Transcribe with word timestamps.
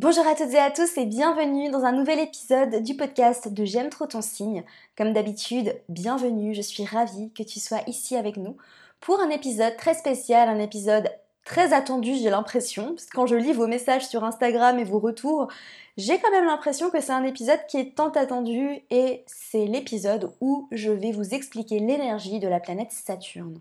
Bonjour 0.00 0.28
à 0.28 0.36
toutes 0.36 0.54
et 0.54 0.60
à 0.60 0.70
tous 0.70 0.96
et 0.96 1.06
bienvenue 1.06 1.72
dans 1.72 1.82
un 1.82 1.90
nouvel 1.90 2.20
épisode 2.20 2.84
du 2.84 2.94
podcast 2.94 3.52
de 3.52 3.64
J'aime 3.64 3.90
trop 3.90 4.06
ton 4.06 4.22
signe. 4.22 4.62
Comme 4.96 5.12
d'habitude, 5.12 5.74
bienvenue, 5.88 6.54
je 6.54 6.62
suis 6.62 6.84
ravie 6.84 7.32
que 7.32 7.42
tu 7.42 7.58
sois 7.58 7.80
ici 7.88 8.14
avec 8.14 8.36
nous 8.36 8.56
pour 9.00 9.18
un 9.18 9.28
épisode 9.30 9.76
très 9.76 9.94
spécial, 9.94 10.48
un 10.48 10.60
épisode 10.60 11.10
très 11.44 11.72
attendu, 11.72 12.14
j'ai 12.14 12.30
l'impression, 12.30 12.90
parce 12.90 13.06
que 13.06 13.16
quand 13.16 13.26
je 13.26 13.34
lis 13.34 13.52
vos 13.52 13.66
messages 13.66 14.06
sur 14.06 14.22
Instagram 14.22 14.78
et 14.78 14.84
vos 14.84 15.00
retours, 15.00 15.48
j'ai 15.96 16.20
quand 16.20 16.30
même 16.30 16.46
l'impression 16.46 16.90
que 16.90 17.00
c'est 17.00 17.10
un 17.10 17.24
épisode 17.24 17.66
qui 17.68 17.78
est 17.78 17.96
tant 17.96 18.10
attendu 18.10 18.78
et 18.90 19.24
c'est 19.26 19.66
l'épisode 19.66 20.32
où 20.40 20.68
je 20.70 20.92
vais 20.92 21.10
vous 21.10 21.34
expliquer 21.34 21.80
l'énergie 21.80 22.38
de 22.38 22.46
la 22.46 22.60
planète 22.60 22.92
Saturne. 22.92 23.60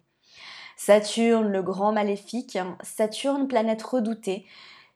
Saturne, 0.76 1.52
le 1.52 1.64
grand 1.64 1.94
maléfique, 1.94 2.58
hein, 2.58 2.78
Saturne, 2.84 3.48
planète 3.48 3.82
redoutée, 3.82 4.46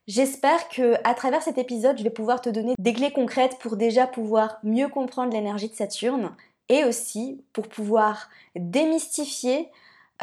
J'espère 0.08 0.68
que 0.70 0.96
à 1.04 1.14
travers 1.14 1.44
cet 1.44 1.58
épisode, 1.58 1.98
je 1.98 2.04
vais 2.04 2.10
pouvoir 2.10 2.42
te 2.42 2.50
donner 2.50 2.74
des 2.80 2.94
clés 2.94 3.12
concrètes 3.12 3.58
pour 3.60 3.78
déjà 3.78 4.08
pouvoir 4.08 4.58
mieux 4.64 4.88
comprendre 4.88 5.32
l'énergie 5.32 5.70
de 5.70 5.76
Saturne 5.76 6.32
et 6.70 6.84
aussi 6.86 7.44
pour 7.54 7.68
pouvoir 7.68 8.30
démystifier 8.56 9.70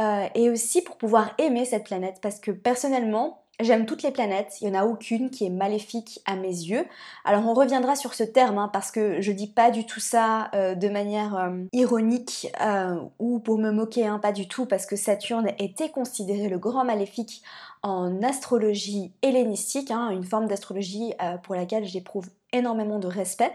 euh, 0.01 0.27
et 0.35 0.51
aussi 0.51 0.83
pour 0.83 0.97
pouvoir 0.97 1.33
aimer 1.39 1.65
cette 1.65 1.85
planète 1.85 2.19
parce 2.21 2.41
que 2.41 2.51
personnellement, 2.51 3.43
J'aime 3.61 3.87
toutes 3.87 4.05
les 4.05 4.13
planètes, 4.13 4.59
il 4.61 4.71
n'y 4.71 4.77
en 4.77 4.83
a 4.83 4.87
aucune 4.87 5.31
qui 5.31 5.45
est 5.45 5.51
maléfique 5.51 6.21
à 6.27 6.37
mes 6.37 6.47
yeux. 6.47 6.87
Alors 7.25 7.45
on 7.45 7.55
reviendra 7.55 7.97
sur 7.97 8.15
ce 8.15 8.23
terme 8.23 8.57
hein, 8.57 8.71
parce 8.73 8.93
que 8.93 9.21
je 9.21 9.33
dis 9.33 9.49
pas 9.49 9.73
du 9.73 9.85
tout 9.85 9.99
ça 9.99 10.49
euh, 10.55 10.77
de 10.77 10.89
manière 10.89 11.37
euh, 11.37 11.65
ironique 11.73 12.53
ou 13.19 13.41
pour 13.41 13.59
me 13.59 13.73
moquer, 13.73 14.07
hein, 14.07 14.21
pas 14.21 14.31
du 14.31 14.47
tout, 14.47 14.67
parce 14.67 14.87
que 14.87 14.95
Saturne 14.95 15.49
était 15.59 15.89
considéré 15.89 16.49
le 16.49 16.59
grand 16.59 16.85
maléfique 16.85 17.43
en 17.83 18.23
astrologie 18.23 19.13
hellénistique, 19.23 19.91
hein, 19.91 20.11
une 20.11 20.25
forme 20.25 20.47
d'astrologie 20.47 21.15
euh, 21.23 21.37
pour 21.39 21.55
laquelle 21.55 21.85
j'éprouve 21.85 22.29
énormément 22.53 22.99
de 22.99 23.07
respect. 23.07 23.53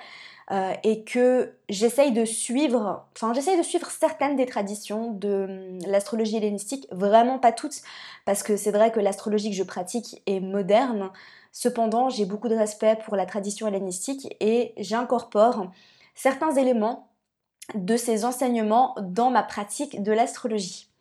Euh, 0.52 0.74
et 0.84 1.06
que 1.06 1.54
j'essaye 1.70 2.12
de 2.12 2.26
suivre, 2.26 3.06
enfin 3.16 3.34
j'essaye 3.34 3.58
de 3.58 3.64
suivre 3.64 3.90
certaines 3.90 4.36
des 4.36 4.46
traditions 4.46 5.12
de 5.12 5.46
hum, 5.48 5.80
l'astrologie 5.88 6.36
hellénistique, 6.36 6.86
vraiment 6.92 7.40
pas 7.40 7.54
toutes, 7.54 7.82
parce 8.26 8.44
que 8.44 8.58
c'est 8.58 8.72
vrai 8.72 8.92
que 8.92 9.00
l'astrologie 9.00 9.52
que 9.52 9.56
je 9.56 9.64
pratique 9.64 10.22
est 10.26 10.42
moderne, 10.42 11.12
cependant 11.54 12.10
j'ai 12.10 12.26
beaucoup 12.26 12.50
de 12.50 12.56
respect 12.56 13.00
pour 13.06 13.16
la 13.16 13.26
tradition 13.26 13.68
hellénistique 13.68 14.36
et 14.42 14.74
j'incorpore 14.78 15.72
certains 16.14 16.54
éléments 16.56 17.08
de 17.74 17.96
ces 17.96 18.26
enseignements 18.26 18.96
dans 19.02 19.32
ma 19.32 19.44
pratique 19.44 20.04
de 20.04 20.12
l'astrologie. 20.12 20.93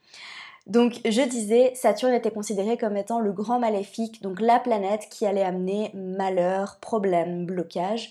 Donc 0.67 1.01
je 1.05 1.23
disais, 1.23 1.73
Saturne 1.75 2.15
était 2.15 2.31
considéré 2.31 2.77
comme 2.77 2.97
étant 2.97 3.21
le 3.21 3.33
grand 3.33 3.59
maléfique, 3.59 4.23
donc 4.23 4.41
la 4.41 4.61
planète 4.61 5.09
qui 5.11 5.27
allait 5.27 5.43
amener 5.43 5.91
malheur, 5.95 6.79
problème, 6.81 7.47
blocage. 7.47 8.11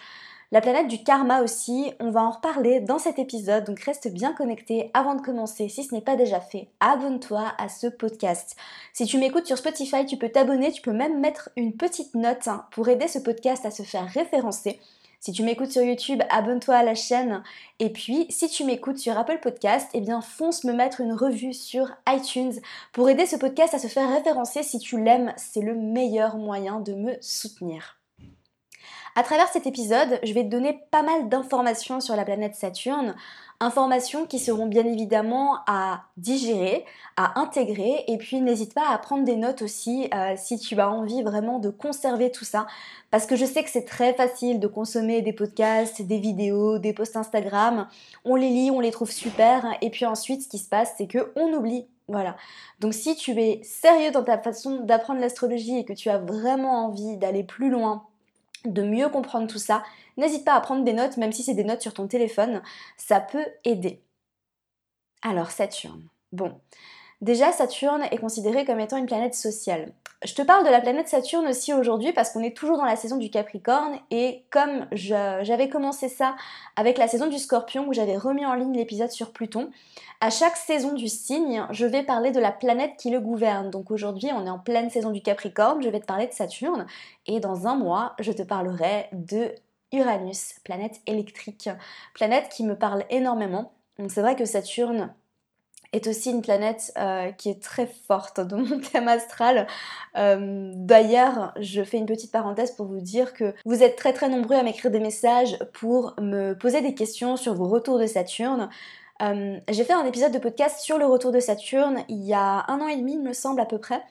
La 0.54 0.60
planète 0.60 0.90
du 0.90 1.02
karma 1.02 1.44
aussi, 1.44 1.94
on 2.02 2.12
va 2.12 2.24
en 2.24 2.32
reparler 2.32 2.82
dans 2.82 3.00
cet 3.00 3.20
épisode, 3.20 3.64
donc 3.64 3.80
reste 3.80 4.12
bien 4.12 4.34
connecté 4.34 4.92
avant 4.94 5.16
de 5.16 5.22
commencer. 5.22 5.70
Si 5.70 5.86
ce 5.86 5.96
n'est 5.96 6.02
pas 6.02 6.18
déjà 6.18 6.42
fait, 6.42 6.68
abonne-toi 6.82 7.54
à 7.58 7.70
ce 7.70 7.88
podcast. 7.88 8.58
Si 8.92 9.06
tu 9.06 9.18
m'écoutes 9.18 9.48
sur 9.48 9.58
Spotify, 9.58 10.06
tu 10.06 10.18
peux 10.18 10.28
t'abonner, 10.28 10.74
tu 10.74 10.82
peux 10.82 10.92
même 10.92 11.22
mettre 11.22 11.52
une 11.56 11.78
petite 11.78 12.16
note 12.16 12.50
hein, 12.50 12.66
pour 12.72 12.90
aider 12.90 13.08
ce 13.08 13.20
podcast 13.20 13.66
à 13.66 13.72
se 13.72 13.84
faire 13.84 14.10
référencer. 14.10 14.78
Si 15.22 15.32
tu 15.34 15.44
m'écoutes 15.44 15.72
sur 15.72 15.84
YouTube, 15.84 16.24
abonne-toi 16.32 16.76
à 16.76 16.84
la 16.84 16.96
chaîne. 16.96 17.44
Et 17.78 17.92
puis, 17.92 18.26
si 18.32 18.50
tu 18.50 18.64
m'écoutes 18.64 18.98
sur 18.98 19.16
Apple 19.20 19.38
Podcast, 19.40 19.88
eh 19.94 20.02
bien, 20.02 20.20
fonce 20.20 20.64
me 20.64 20.74
mettre 20.74 21.00
une 21.00 21.14
revue 21.14 21.54
sur 21.54 21.92
iTunes 22.10 22.60
pour 22.92 23.08
aider 23.08 23.28
ce 23.28 23.36
podcast 23.36 23.76
à 23.76 23.80
se 23.80 23.86
faire 23.86 24.10
référencer. 24.10 24.64
Si 24.64 24.80
tu 24.80 25.00
l'aimes, 25.00 25.32
c'est 25.38 25.62
le 25.62 25.76
meilleur 25.76 26.38
moyen 26.38 26.80
de 26.80 26.96
me 26.96 27.14
soutenir. 27.22 28.01
À 29.16 29.24
travers 29.24 29.50
cet 29.50 29.68
épisode, 29.68 30.20
je 30.24 30.34
vais 30.34 30.44
te 30.44 30.50
donner 30.50 30.80
pas 30.90 31.04
mal 31.04 31.28
d'informations 31.28 32.00
sur 32.00 32.16
la 32.16 32.24
planète 32.24 32.56
Saturne, 32.56 33.14
informations 33.60 34.26
qui 34.26 34.40
seront 34.40 34.68
bien 34.68 34.86
évidemment 34.86 35.60
à 35.68 36.04
digérer, 36.16 36.86
à 37.18 37.40
intégrer, 37.40 38.06
et 38.08 38.18
puis 38.18 38.40
n'hésite 38.40 38.74
pas 38.74 38.90
à 38.90 38.97
prendre 38.97 39.25
des 39.25 39.36
notes 39.36 39.62
aussi 39.62 40.09
euh, 40.14 40.34
si 40.38 40.58
tu 40.58 40.80
as 40.80 40.90
envie 40.90 41.24
vraiment 41.24 41.59
de 41.59 41.69
conserver 41.69 42.31
tout 42.31 42.46
ça, 42.46 42.68
parce 43.12 43.25
que 43.25 43.36
je 43.36 43.46
sais 43.46 43.64
que 43.64 43.69
c'est 43.69 43.86
très 43.86 44.14
facile 44.14 44.62
de 44.62 44.68
consommer 44.68 45.22
des 45.22 45.34
podcasts, 45.34 46.02
des 46.02 46.19
vidéos, 46.19 46.80
des 46.80 46.94
posts 46.94 47.18
Instagram, 47.18 47.88
on 48.24 48.36
les 48.36 48.50
lit, 48.50 48.72
on 48.72 48.80
les 48.80 48.92
trouve 48.92 49.12
super, 49.12 49.66
et 49.81 49.90
puis 49.90 50.06
ensuite 50.06 50.42
ce 50.42 50.48
qui 50.48 50.58
se 50.58 50.69
passe 50.69 50.94
c'est 50.98 51.08
que 51.08 51.34
on 51.36 51.53
oublie. 51.53 51.86
Voilà. 52.08 52.36
Donc 52.80 52.94
si 52.94 53.16
tu 53.16 53.40
es 53.40 53.62
sérieux 53.63 54.12
dans 54.12 54.24
ta 54.24 54.38
façon 54.38 54.81
d'apprendre 54.81 55.22
l'astrologie 55.22 55.78
et 55.78 55.86
que 55.86 55.94
tu 55.94 56.09
as 56.09 56.18
vraiment 56.18 56.86
envie 56.86 57.18
d'aller 57.18 57.44
plus 57.44 57.69
loin 57.69 58.06
de 58.66 58.84
mieux 58.84 59.10
comprendre 59.10 59.48
tout 59.48 59.60
ça, 59.60 59.84
n'hésite 60.18 60.46
pas 60.46 60.56
à 60.56 60.62
prendre 60.62 60.84
des 60.84 60.94
notes, 60.94 61.18
même 61.18 61.32
si 61.32 61.44
c'est 61.44 61.54
des 61.54 61.64
notes 61.64 61.82
sur 61.82 61.94
ton 61.94 62.08
téléphone, 62.08 62.62
ça 62.98 63.20
peut 63.20 63.46
aider. 63.64 64.02
Alors 65.22 65.52
Saturne. 65.52 66.08
Bon, 66.32 66.60
déjà 67.22 67.52
Saturne 67.52 68.04
est 68.12 68.18
considéré 68.18 68.66
comme 68.66 68.80
étant 68.80 68.98
une 68.98 69.06
planète 69.06 69.36
sociale. 69.36 69.94
Je 70.24 70.36
te 70.36 70.44
parle 70.44 70.64
de 70.64 70.70
la 70.70 70.82
planète 70.82 71.08
Saturne 71.08 71.48
aussi 71.48 71.74
aujourd'hui 71.74 72.14
parce 72.14 72.30
qu'on 72.30 72.44
est 72.44 72.56
toujours 72.56 72.78
dans 72.78 72.86
la 72.86 72.96
saison 72.96 73.18
du 73.18 73.32
Capricorne 73.32 73.98
et 74.12 74.44
comme 74.52 74.86
j'avais 74.92 75.68
commencé 75.68 76.09
ça 76.09 76.36
avec 76.76 77.00
la 77.00 77.08
saison 77.08 77.26
du 77.26 77.40
Scorpion 77.40 77.88
où 77.88 77.94
j'avais 77.94 78.18
remis 78.18 78.46
en 78.46 78.54
ligne 78.54 78.78
l'épisode 78.78 79.10
sur 79.10 79.31
Pluton, 79.31 79.72
à 80.20 80.30
chaque 80.30 80.58
saison 80.58 80.94
du 80.94 81.08
signe, 81.08 81.66
je 81.72 81.88
vais 81.88 82.04
parler 82.04 82.30
de 82.30 82.40
la 82.40 82.52
planète 82.52 82.98
qui 83.00 83.10
le 83.10 83.20
gouverne. 83.20 83.72
Donc 83.72 83.90
aujourd'hui, 83.90 84.30
on 84.31 84.46
est 84.46 84.52
en 84.52 84.60
pleine 84.60 84.92
saison 84.92 85.10
du 85.10 85.24
Capricorne, 85.24 85.81
je 85.81 85.90
vais 85.90 86.00
te 86.00 86.06
parler 86.06 86.28
de 86.28 86.34
Saturne 86.34 86.86
et 87.26 87.40
dans 87.40 87.66
un 87.66 87.76
mois, 87.76 88.14
je 88.20 88.31
te 88.31 88.44
parlerai 88.44 89.10
de 89.14 89.50
Uranus, 89.92 90.60
planète 90.64 91.02
électrique, 91.08 91.68
planète 92.14 92.48
qui 92.50 92.64
me 92.64 92.76
parle 92.76 93.06
énormément. 93.10 93.72
Donc 93.98 94.12
c'est 94.12 94.22
vrai 94.22 94.36
que 94.36 94.46
Saturne 94.46 95.12
est 95.94 96.07
aussi 96.07 96.31
une 96.31 96.41
planète 96.41 96.94
euh, 96.97 97.31
qui 97.31 97.50
est 97.50 97.62
très 97.62 97.88
forte 98.07 98.40
dans 98.40 98.57
mon 98.57 98.79
thème 98.91 99.07
astral. 99.07 99.68
Euh, 100.18 100.72
d'ailleurs, 100.75 101.53
je 101.59 101.84
fais 101.84 101.97
une 101.97 102.06
petite 102.06 102.31
parenthèse 102.31 102.72
pour 102.72 102.85
vous 102.85 103.02
dire 103.02 103.34
que 103.34 103.53
vous 103.66 103.84
êtes 103.84 103.96
très 103.96 104.13
très 104.13 104.30
nombreux 104.30 104.56
à 104.56 104.63
m'écrire 104.63 104.91
des 104.91 105.00
messages 105.00 105.57
pour 105.74 106.16
me 106.19 106.53
poser 106.53 106.81
des 106.81 106.94
questions 106.94 107.38
sur 107.38 107.53
vos 107.53 107.68
retours 107.68 108.00
de 108.00 108.07
Saturne. 108.07 108.69
Euh, 109.22 109.59
j'ai 109.69 109.84
fait 109.84 109.94
un 109.94 110.06
épisode 110.06 110.31
de 110.31 110.40
podcast 110.40 110.80
sur 110.80 110.97
le 110.97 111.06
retour 111.06 111.31
de 111.31 111.40
Saturne 111.40 112.03
il 112.09 112.24
y 112.24 112.34
a 112.34 112.66
un 112.68 112.81
an 112.81 112.88
et 112.88 112.96
demi, 112.96 113.13
il 113.13 113.22
me 113.22 113.34
semble 113.34 113.62
à 113.62 113.66
peu 113.66 113.78
près. 113.78 114.01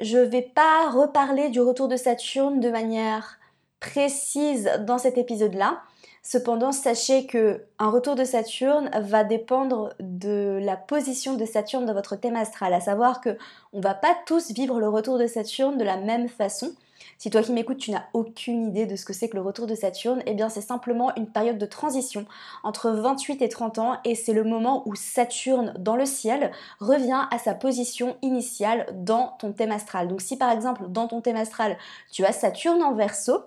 Je 0.00 0.18
vais 0.18 0.42
pas 0.42 0.90
reparler 0.90 1.48
du 1.50 1.60
retour 1.60 1.88
de 1.88 1.96
Saturne 1.96 2.60
de 2.60 2.70
manière 2.70 3.38
précise 3.80 4.70
dans 4.86 4.98
cet 4.98 5.16
épisode-là. 5.16 5.80
Cependant, 6.22 6.70
sachez 6.70 7.26
que 7.26 7.64
un 7.78 7.90
retour 7.90 8.14
de 8.14 8.24
Saturne 8.24 8.90
va 9.00 9.24
dépendre 9.24 9.94
de 10.00 10.58
la 10.62 10.76
position 10.76 11.34
de 11.34 11.46
Saturne 11.46 11.86
dans 11.86 11.94
votre 11.94 12.14
thème 12.16 12.36
astral, 12.36 12.74
à 12.74 12.80
savoir 12.80 13.22
que 13.22 13.38
on 13.72 13.80
va 13.80 13.94
pas 13.94 14.14
tous 14.26 14.50
vivre 14.50 14.80
le 14.80 14.88
retour 14.88 15.18
de 15.18 15.26
Saturne 15.26 15.78
de 15.78 15.84
la 15.84 15.96
même 15.96 16.28
façon. 16.28 16.74
Si 17.16 17.30
toi 17.30 17.42
qui 17.42 17.52
m'écoutes, 17.52 17.78
tu 17.78 17.90
n'as 17.90 18.04
aucune 18.12 18.68
idée 18.68 18.86
de 18.86 18.96
ce 18.96 19.04
que 19.04 19.12
c'est 19.12 19.28
que 19.28 19.36
le 19.36 19.42
retour 19.42 19.66
de 19.66 19.74
Saturne, 19.74 20.22
eh 20.26 20.34
bien 20.34 20.48
c'est 20.48 20.60
simplement 20.60 21.14
une 21.16 21.26
période 21.26 21.58
de 21.58 21.66
transition 21.66 22.26
entre 22.62 22.90
28 22.90 23.42
et 23.42 23.48
30 23.48 23.78
ans 23.78 23.96
et 24.04 24.14
c'est 24.14 24.32
le 24.32 24.44
moment 24.44 24.82
où 24.86 24.94
Saturne 24.94 25.74
dans 25.78 25.96
le 25.96 26.06
ciel 26.06 26.50
revient 26.80 27.22
à 27.30 27.38
sa 27.38 27.54
position 27.54 28.16
initiale 28.22 28.86
dans 28.92 29.36
ton 29.38 29.52
thème 29.52 29.70
astral. 29.70 30.08
Donc 30.08 30.20
si 30.20 30.36
par 30.36 30.50
exemple 30.50 30.84
dans 30.88 31.08
ton 31.08 31.20
thème 31.20 31.36
astral, 31.36 31.78
tu 32.10 32.24
as 32.24 32.32
Saturne 32.32 32.82
en 32.82 32.94
Verseau, 32.94 33.42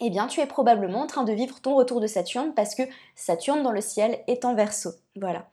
eh 0.00 0.10
bien 0.10 0.26
tu 0.26 0.40
es 0.40 0.46
probablement 0.46 1.02
en 1.02 1.06
train 1.06 1.24
de 1.24 1.32
vivre 1.32 1.60
ton 1.60 1.74
retour 1.74 2.00
de 2.00 2.06
Saturne 2.06 2.52
parce 2.54 2.74
que 2.74 2.82
Saturne 3.14 3.62
dans 3.62 3.72
le 3.72 3.80
ciel 3.80 4.20
est 4.26 4.44
en 4.44 4.54
verso. 4.54 4.90
Voilà. 5.16 5.48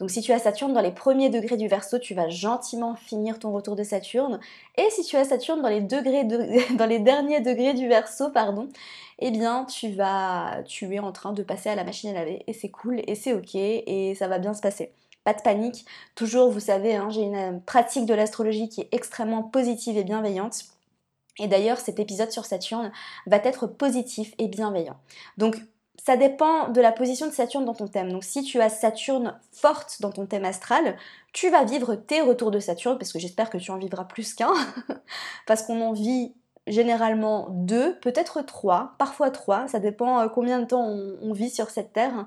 Donc 0.00 0.10
si 0.10 0.22
tu 0.22 0.32
as 0.32 0.38
Saturne 0.38 0.72
dans 0.72 0.80
les 0.80 0.92
premiers 0.92 1.28
degrés 1.28 1.58
du 1.58 1.68
verso, 1.68 1.98
tu 1.98 2.14
vas 2.14 2.30
gentiment 2.30 2.94
finir 2.94 3.38
ton 3.38 3.52
retour 3.52 3.76
de 3.76 3.82
Saturne. 3.82 4.40
Et 4.76 4.88
si 4.90 5.04
tu 5.04 5.16
as 5.16 5.24
Saturne 5.24 5.60
dans 5.60 5.68
les, 5.68 5.82
degrés 5.82 6.24
dans 6.74 6.86
les 6.86 6.98
derniers 6.98 7.40
degrés 7.40 7.74
du 7.74 7.86
verso, 7.86 8.30
pardon, 8.30 8.68
eh 9.18 9.30
bien 9.30 9.66
tu 9.66 9.90
vas, 9.90 10.62
tu 10.66 10.94
es 10.94 10.98
en 10.98 11.12
train 11.12 11.32
de 11.32 11.42
passer 11.42 11.68
à 11.68 11.74
la 11.74 11.84
machine 11.84 12.10
à 12.10 12.14
laver 12.14 12.42
et 12.46 12.54
c'est 12.54 12.70
cool 12.70 13.02
et 13.06 13.14
c'est 13.14 13.34
ok 13.34 13.54
et 13.54 14.14
ça 14.18 14.26
va 14.26 14.38
bien 14.38 14.54
se 14.54 14.62
passer. 14.62 14.92
Pas 15.24 15.34
de 15.34 15.42
panique. 15.42 15.84
Toujours, 16.14 16.50
vous 16.50 16.60
savez, 16.60 16.96
hein, 16.96 17.10
j'ai 17.10 17.20
une 17.22 17.60
pratique 17.60 18.06
de 18.06 18.14
l'astrologie 18.14 18.70
qui 18.70 18.80
est 18.80 18.88
extrêmement 18.92 19.42
positive 19.42 19.98
et 19.98 20.04
bienveillante. 20.04 20.64
Et 21.40 21.48
d'ailleurs, 21.48 21.78
cet 21.78 21.98
épisode 21.98 22.30
sur 22.30 22.44
Saturne 22.44 22.92
va 23.26 23.38
être 23.38 23.66
positif 23.66 24.34
et 24.38 24.46
bienveillant. 24.46 24.96
Donc, 25.38 25.56
ça 26.04 26.16
dépend 26.16 26.68
de 26.68 26.80
la 26.80 26.92
position 26.92 27.26
de 27.26 27.32
Saturne 27.32 27.64
dans 27.64 27.74
ton 27.74 27.88
thème. 27.88 28.12
Donc, 28.12 28.24
si 28.24 28.42
tu 28.42 28.60
as 28.60 28.68
Saturne 28.68 29.38
forte 29.52 30.00
dans 30.00 30.10
ton 30.10 30.26
thème 30.26 30.44
astral, 30.44 30.96
tu 31.32 31.50
vas 31.50 31.64
vivre 31.64 31.94
tes 31.94 32.20
retours 32.20 32.50
de 32.50 32.58
Saturne, 32.58 32.98
parce 32.98 33.12
que 33.12 33.18
j'espère 33.18 33.50
que 33.50 33.58
tu 33.58 33.70
en 33.70 33.76
vivras 33.76 34.04
plus 34.04 34.34
qu'un, 34.34 34.52
parce 35.46 35.62
qu'on 35.62 35.80
en 35.80 35.92
vit 35.92 36.34
généralement 36.66 37.48
deux, 37.50 37.98
peut-être 38.00 38.42
trois, 38.42 38.94
parfois 38.98 39.30
trois, 39.30 39.66
ça 39.68 39.78
dépend 39.78 40.20
euh, 40.20 40.28
combien 40.28 40.60
de 40.60 40.66
temps 40.66 40.86
on, 40.86 41.32
vit 41.32 41.50
sur 41.50 41.70
cette 41.70 41.92
terre. 41.92 42.26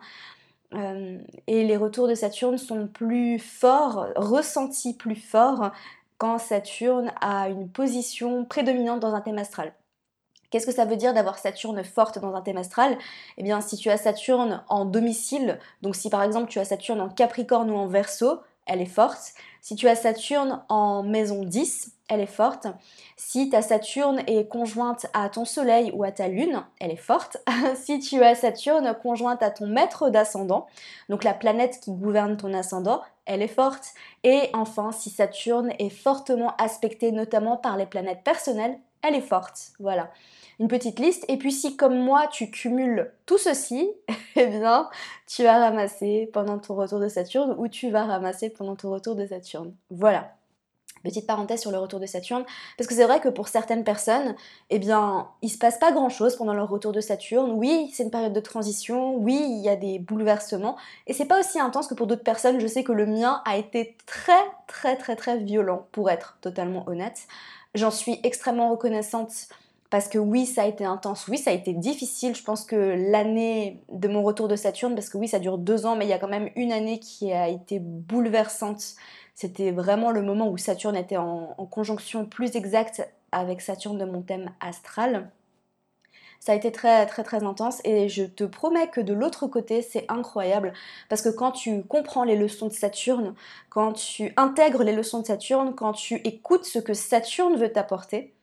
Euh, 0.73 1.19
et 1.47 1.63
les 1.63 1.77
retours 1.77 2.07
de 2.07 2.15
Saturne 2.15 2.57
sont 2.57 2.87
plus 2.87 3.39
forts, 3.39 4.07
ressentis 4.15 4.95
plus 4.95 5.15
forts 5.15 5.71
quand 6.17 6.37
Saturne 6.37 7.11
a 7.21 7.49
une 7.49 7.69
position 7.69 8.45
prédominante 8.45 8.99
dans 8.99 9.13
un 9.13 9.21
thème 9.21 9.37
astral. 9.37 9.73
Qu'est-ce 10.49 10.67
que 10.67 10.71
ça 10.71 10.85
veut 10.85 10.97
dire 10.97 11.15
d'avoir 11.15 11.39
Saturne 11.39 11.83
forte 11.83 12.19
dans 12.19 12.35
un 12.35 12.41
thème 12.41 12.57
astral? 12.57 12.95
Eh 13.37 13.43
bien, 13.43 13.59
si 13.59 13.75
tu 13.75 13.89
as 13.89 13.97
Saturne 13.97 14.63
en 14.69 14.85
domicile, 14.85 15.59
donc 15.81 15.95
si 15.95 16.11
par 16.11 16.21
exemple 16.21 16.47
tu 16.47 16.59
as 16.59 16.65
Saturne 16.65 17.01
en 17.01 17.09
Capricorne 17.09 17.71
ou 17.71 17.75
en 17.75 17.87
Verseau, 17.87 18.39
elle 18.67 18.79
est 18.79 18.85
forte. 18.85 19.33
Si 19.61 19.75
tu 19.75 19.87
as 19.87 19.95
Saturne 19.95 20.63
en 20.69 21.01
maison 21.01 21.43
10, 21.43 21.92
elle 22.09 22.19
est 22.19 22.25
forte. 22.25 22.67
Si 23.17 23.49
ta 23.49 23.61
Saturne 23.61 24.21
est 24.27 24.47
conjointe 24.47 25.07
à 25.13 25.29
ton 25.29 25.45
Soleil 25.45 25.91
ou 25.93 26.03
à 26.03 26.11
ta 26.11 26.27
Lune, 26.27 26.63
elle 26.79 26.91
est 26.91 26.95
forte. 26.95 27.37
si 27.75 27.99
tu 27.99 28.23
as 28.23 28.35
Saturne 28.35 28.95
conjointe 29.01 29.41
à 29.41 29.51
ton 29.51 29.67
maître 29.67 30.09
d'ascendant, 30.09 30.67
donc 31.09 31.23
la 31.23 31.33
planète 31.33 31.79
qui 31.81 31.91
gouverne 31.91 32.37
ton 32.37 32.53
ascendant, 32.53 33.01
elle 33.25 33.41
est 33.41 33.47
forte. 33.47 33.93
Et 34.23 34.49
enfin, 34.53 34.91
si 34.91 35.09
Saturne 35.09 35.71
est 35.79 35.89
fortement 35.89 36.55
aspectée 36.57 37.11
notamment 37.11 37.57
par 37.57 37.77
les 37.77 37.85
planètes 37.85 38.23
personnelles, 38.23 38.77
elle 39.01 39.15
est 39.15 39.21
forte. 39.21 39.71
Voilà 39.79 40.09
une 40.59 40.67
petite 40.67 40.99
liste. 40.99 41.25
Et 41.27 41.37
puis 41.37 41.51
si 41.51 41.75
comme 41.75 41.97
moi 41.97 42.27
tu 42.31 42.49
cumules 42.49 43.11
tout 43.25 43.37
ceci, 43.37 43.91
eh 44.35 44.47
bien 44.47 44.89
tu 45.27 45.43
vas 45.43 45.59
ramasser 45.59 46.29
pendant 46.33 46.59
ton 46.59 46.75
retour 46.75 46.99
de 46.99 47.07
Saturne 47.07 47.55
ou 47.57 47.67
tu 47.67 47.89
vas 47.89 48.05
ramasser 48.05 48.49
pendant 48.49 48.75
ton 48.75 48.91
retour 48.91 49.15
de 49.15 49.25
Saturne. 49.25 49.73
Voilà. 49.89 50.35
Petite 51.03 51.27
parenthèse 51.27 51.61
sur 51.61 51.71
le 51.71 51.77
retour 51.77 51.99
de 51.99 52.05
Saturne, 52.05 52.45
parce 52.77 52.87
que 52.87 52.95
c'est 52.95 53.03
vrai 53.03 53.19
que 53.19 53.29
pour 53.29 53.47
certaines 53.47 53.83
personnes, 53.83 54.35
eh 54.69 54.79
bien, 54.79 55.27
il 55.41 55.49
se 55.49 55.57
passe 55.57 55.77
pas 55.77 55.91
grand 55.91 56.09
chose 56.09 56.35
pendant 56.35 56.53
leur 56.53 56.69
retour 56.69 56.91
de 56.91 57.01
Saturne. 57.01 57.51
Oui, 57.51 57.91
c'est 57.93 58.03
une 58.03 58.11
période 58.11 58.33
de 58.33 58.39
transition, 58.39 59.15
oui, 59.15 59.35
il 59.35 59.61
y 59.61 59.69
a 59.69 59.75
des 59.75 59.99
bouleversements, 59.99 60.77
et 61.07 61.13
c'est 61.13 61.25
pas 61.25 61.39
aussi 61.39 61.59
intense 61.59 61.87
que 61.87 61.93
pour 61.93 62.07
d'autres 62.07 62.23
personnes. 62.23 62.59
Je 62.59 62.67
sais 62.67 62.83
que 62.83 62.93
le 62.93 63.05
mien 63.05 63.41
a 63.45 63.57
été 63.57 63.97
très, 64.05 64.43
très, 64.67 64.95
très, 64.95 65.15
très 65.15 65.37
violent, 65.37 65.87
pour 65.91 66.09
être 66.09 66.37
totalement 66.41 66.87
honnête. 66.87 67.27
J'en 67.75 67.91
suis 67.91 68.19
extrêmement 68.23 68.69
reconnaissante 68.69 69.31
parce 69.89 70.07
que 70.07 70.17
oui, 70.17 70.47
ça 70.47 70.63
a 70.63 70.65
été 70.65 70.85
intense, 70.85 71.27
oui, 71.27 71.37
ça 71.37 71.51
a 71.51 71.53
été 71.53 71.71
difficile. 71.71 72.35
Je 72.35 72.43
pense 72.43 72.65
que 72.65 72.75
l'année 73.11 73.79
de 73.91 74.07
mon 74.07 74.23
retour 74.23 74.47
de 74.47 74.55
Saturne, 74.55 74.95
parce 74.95 75.07
que 75.07 75.19
oui, 75.19 75.27
ça 75.27 75.37
dure 75.37 75.59
deux 75.59 75.85
ans, 75.85 75.95
mais 75.95 76.05
il 76.05 76.09
y 76.09 76.13
a 76.13 76.17
quand 76.17 76.27
même 76.27 76.49
une 76.55 76.71
année 76.71 76.97
qui 76.97 77.31
a 77.31 77.47
été 77.47 77.77
bouleversante. 77.79 78.95
C'était 79.33 79.71
vraiment 79.71 80.11
le 80.11 80.21
moment 80.21 80.49
où 80.49 80.57
Saturne 80.57 80.95
était 80.95 81.17
en, 81.17 81.55
conjonction 81.71 82.25
plus 82.25 82.55
exacte 82.55 83.07
avec 83.31 83.61
Saturne 83.61 83.97
de 83.97 84.05
mon 84.05 84.21
thème 84.21 84.51
astral. 84.59 85.31
Ça 86.39 86.51
a 86.51 86.55
été 86.55 86.71
très 86.71 87.05
très 87.05 87.23
très 87.23 87.43
intense 87.43 87.79
et 87.85 88.09
je 88.09 88.25
te 88.25 88.43
promets 88.43 88.89
que 88.89 88.99
de 88.99 89.13
l'autre 89.13 89.47
côté 89.47 89.81
c'est 89.81 90.05
incroyable 90.09 90.73
parce 91.07 91.21
que 91.21 91.29
quand 91.29 91.53
tu 91.53 91.83
comprends 91.83 92.25
les 92.25 92.35
leçons 92.35 92.67
de 92.67 92.73
Saturne, 92.73 93.33
quand 93.69 93.93
tu 93.93 94.33
intègres 94.35 94.83
les 94.83 94.91
leçons 94.91 95.21
de 95.21 95.25
Saturne, 95.25 95.73
quand 95.73 95.93
tu 95.93 96.15
écoutes 96.15 96.65
ce 96.65 96.79
que 96.79 96.93
Saturne 96.93 97.55
veut 97.55 97.71
t'apporter, 97.71 98.33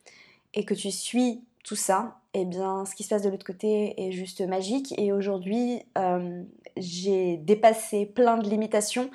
et 0.54 0.64
que 0.64 0.74
tu 0.74 0.90
suis 0.90 1.44
tout 1.64 1.76
ça, 1.76 2.19
eh 2.34 2.44
bien, 2.44 2.84
ce 2.84 2.94
qui 2.94 3.02
se 3.02 3.08
passe 3.08 3.22
de 3.22 3.28
l'autre 3.28 3.46
côté 3.46 3.94
est 4.00 4.12
juste 4.12 4.40
magique. 4.40 4.94
Et 4.98 5.12
aujourd'hui, 5.12 5.82
euh, 5.98 6.42
j'ai 6.76 7.38
dépassé 7.38 8.06
plein 8.06 8.38
de 8.38 8.48
limitations 8.48 9.10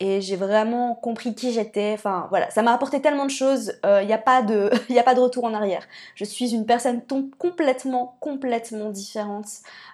et 0.00 0.20
j'ai 0.20 0.36
vraiment 0.36 0.94
compris 0.94 1.34
qui 1.34 1.52
j'étais. 1.52 1.92
Enfin, 1.94 2.26
voilà, 2.28 2.50
ça 2.50 2.62
m'a 2.62 2.72
apporté 2.74 3.00
tellement 3.00 3.24
de 3.24 3.30
choses. 3.30 3.72
Il 3.84 3.88
euh, 3.88 4.04
n'y 4.04 4.12
a, 4.12 4.18
pas 4.18 4.42
de, 4.42 4.70
a 4.98 5.02
pas 5.02 5.14
de 5.14 5.20
retour 5.20 5.44
en 5.44 5.54
arrière. 5.54 5.86
Je 6.14 6.24
suis 6.24 6.54
une 6.54 6.66
personne 6.66 7.02
complètement, 7.38 8.16
complètement 8.20 8.90
différente 8.90 9.46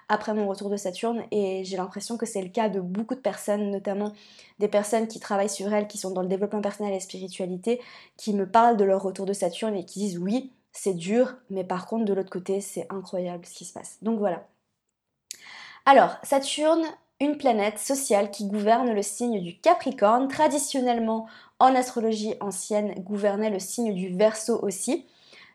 après 0.09 0.33
mon 0.33 0.47
retour 0.47 0.69
de 0.69 0.77
Saturne 0.77 1.23
et 1.31 1.63
j'ai 1.63 1.77
l'impression 1.77 2.17
que 2.17 2.25
c'est 2.25 2.41
le 2.41 2.49
cas 2.49 2.67
de 2.69 2.81
beaucoup 2.81 3.15
de 3.15 3.21
personnes, 3.21 3.71
notamment 3.71 4.11
des 4.59 4.67
personnes 4.67 5.07
qui 5.07 5.19
travaillent 5.19 5.49
sur 5.49 5.73
elles, 5.73 5.87
qui 5.87 5.97
sont 5.97 6.11
dans 6.11 6.21
le 6.21 6.27
développement 6.27 6.61
personnel 6.61 6.93
et 6.93 6.99
spiritualité, 6.99 7.81
qui 8.17 8.33
me 8.33 8.45
parlent 8.45 8.77
de 8.77 8.83
leur 8.83 9.01
retour 9.01 9.25
de 9.25 9.33
Saturne 9.33 9.75
et 9.75 9.85
qui 9.85 9.99
disent 9.99 10.19
oui, 10.19 10.51
c'est 10.75 10.93
dur, 10.93 11.35
mais 11.49 11.63
par 11.63 11.87
contre 11.87 12.05
de 12.05 12.13
l'autre 12.13 12.29
côté, 12.29 12.61
c'est 12.61 12.85
incroyable 12.89 13.45
ce 13.45 13.53
qui 13.53 13.65
se 13.65 13.73
passe. 13.73 13.97
Donc 14.01 14.19
voilà. 14.19 14.45
Alors, 15.85 16.17
Saturne, 16.23 16.83
une 17.19 17.37
planète 17.37 17.79
sociale 17.79 18.29
qui 18.29 18.45
gouverne 18.45 18.91
le 18.91 19.01
signe 19.01 19.41
du 19.41 19.57
Capricorne, 19.57 20.27
traditionnellement 20.27 21.27
en 21.59 21.73
astrologie 21.75 22.35
ancienne 22.41 22.93
gouvernait 22.95 23.49
le 23.49 23.59
signe 23.59 23.93
du 23.93 24.09
Verseau 24.15 24.59
aussi. 24.61 25.05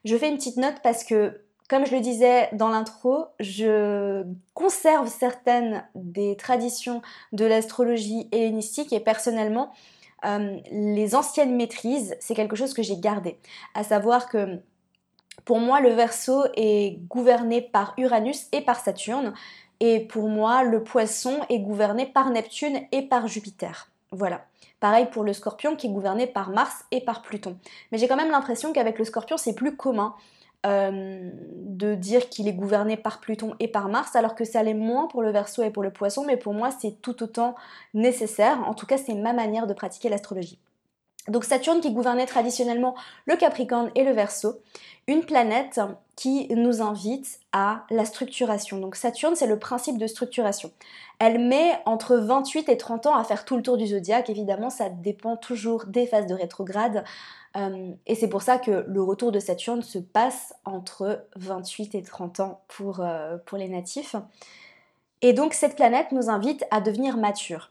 Je 0.05 0.17
fais 0.17 0.31
une 0.31 0.37
petite 0.37 0.57
note 0.57 0.77
parce 0.83 1.05
que, 1.05 1.43
comme 1.69 1.85
je 1.85 1.95
le 1.95 2.01
disais 2.01 2.49
dans 2.53 2.69
l'intro, 2.69 3.27
je 3.41 4.25
conserve 4.55 5.09
certaines 5.09 5.85
des 5.95 6.37
traditions 6.37 7.03
de 7.33 7.45
l'astrologie 7.45 8.27
hellénistique 8.33 8.93
et 8.95 9.01
personnellement, 9.01 9.71
euh, 10.25 10.59
les 10.71 11.15
anciennes 11.15 11.57
maîtrises, 11.57 12.17
c'est 12.21 12.35
quelque 12.35 12.57
chose 12.57 12.73
que 12.73 12.83
j'ai 12.83 12.97
gardé. 12.97 13.39
À 13.75 13.85
savoir 13.85 14.29
que 14.29 14.61
pour 15.45 15.59
moi, 15.59 15.81
le 15.81 15.91
Verseau 15.91 16.45
est 16.55 16.99
gouverné 17.09 17.61
par 17.61 17.95
Uranus 17.97 18.49
et 18.53 18.61
par 18.61 18.79
Saturne. 18.79 19.33
Et 19.81 20.01
pour 20.01 20.29
moi, 20.29 20.63
le 20.63 20.83
poisson 20.83 21.41
est 21.49 21.61
gouverné 21.61 22.07
par 22.07 22.31
Neptune 22.31 22.81
et 22.93 23.03
par 23.03 23.27
Jupiter. 23.27 23.89
Voilà. 24.13 24.45
Pareil 24.81 25.07
pour 25.11 25.25
le 25.25 25.33
scorpion 25.33 25.77
qui 25.77 25.87
est 25.87 25.91
gouverné 25.91 26.27
par 26.27 26.51
Mars 26.51 26.85
et 26.91 27.01
par 27.01 27.23
Pluton. 27.23 27.57
Mais 27.93 27.99
j'ai 27.99 28.09
quand 28.09 28.17
même 28.17 28.31
l'impression 28.31 28.73
qu'avec 28.73 28.99
le 28.99 29.05
scorpion, 29.05 29.37
c'est 29.37 29.55
plus 29.55 29.77
commun 29.77 30.15
euh, 30.67 31.31
de 31.55 31.95
dire 31.95 32.29
qu'il 32.29 32.49
est 32.49 32.53
gouverné 32.53 32.97
par 32.97 33.21
Pluton 33.21 33.55
et 33.61 33.69
par 33.69 33.89
Mars, 33.89 34.17
alors 34.17 34.35
que 34.35 34.45
ça 34.45 34.63
l'est 34.63 34.75
moins 34.75 35.07
pour 35.07 35.23
le 35.23 35.31
Verseau 35.31 35.63
et 35.63 35.71
pour 35.71 35.83
le 35.83 35.91
poisson, 35.91 36.25
mais 36.27 36.37
pour 36.37 36.53
moi, 36.53 36.71
c'est 36.71 37.01
tout 37.01 37.23
autant 37.23 37.55
nécessaire. 37.95 38.59
En 38.69 38.75
tout 38.75 38.87
cas, 38.87 38.99
c'est 38.99 39.15
ma 39.15 39.33
manière 39.33 39.67
de 39.67 39.73
pratiquer 39.73 40.11
l'astrologie. 40.11 40.59
Donc 41.29 41.45
Saturne 41.45 41.81
qui 41.81 41.93
gouvernait 41.93 42.27
traditionnellement 42.27 42.95
le 43.27 43.37
Capricorne 43.37 43.91
et 43.95 44.05
le 44.05 44.13
Verseau, 44.13 44.61
une 45.07 45.25
planète 45.25 45.81
qui 46.17 46.49
nous 46.55 46.83
invite 46.83 47.41
à 47.53 47.85
la 47.91 48.05
structuration. 48.05 48.79
Donc 48.79 48.97
Saturne, 48.97 49.35
c'est 49.37 49.47
le 49.47 49.59
principe 49.59 49.99
de 49.99 50.07
structuration. 50.07 50.73
Elle 51.19 51.39
met 51.39 51.79
entre 51.85 52.17
28 52.17 52.69
et 52.69 52.77
30 52.77 53.07
ans 53.07 53.17
à 53.17 53.25
faire 53.25 53.45
tout 53.45 53.57
le 53.57 53.63
tour 53.63 53.77
du 53.77 53.87
zodiaque. 53.87 54.31
Évidemment, 54.31 54.71
ça 54.71 54.89
dépend 54.89 55.37
toujours 55.37 55.87
des 55.87 56.07
phases 56.07 56.27
de 56.27 56.35
rétrograde. 56.35 57.05
Euh, 57.57 57.93
et 58.07 58.15
c'est 58.15 58.29
pour 58.29 58.43
ça 58.43 58.59
que 58.59 58.85
le 58.87 59.03
retour 59.03 59.33
de 59.33 59.41
Saturne 59.41 59.83
se 59.83 59.99
passe 59.99 60.55
entre 60.65 61.27
28 61.37 61.95
et 61.95 62.03
30 62.03 62.41
ans 62.41 62.63
pour, 62.69 63.01
euh, 63.01 63.37
pour 63.45 63.59
les 63.59 63.69
natifs. 63.69 64.15
Et 65.23 65.33
donc 65.33 65.53
cette 65.53 65.77
planète 65.77 66.13
nous 66.13 66.31
invite 66.31 66.65
à 66.71 66.81
devenir 66.81 67.17
mature. 67.17 67.71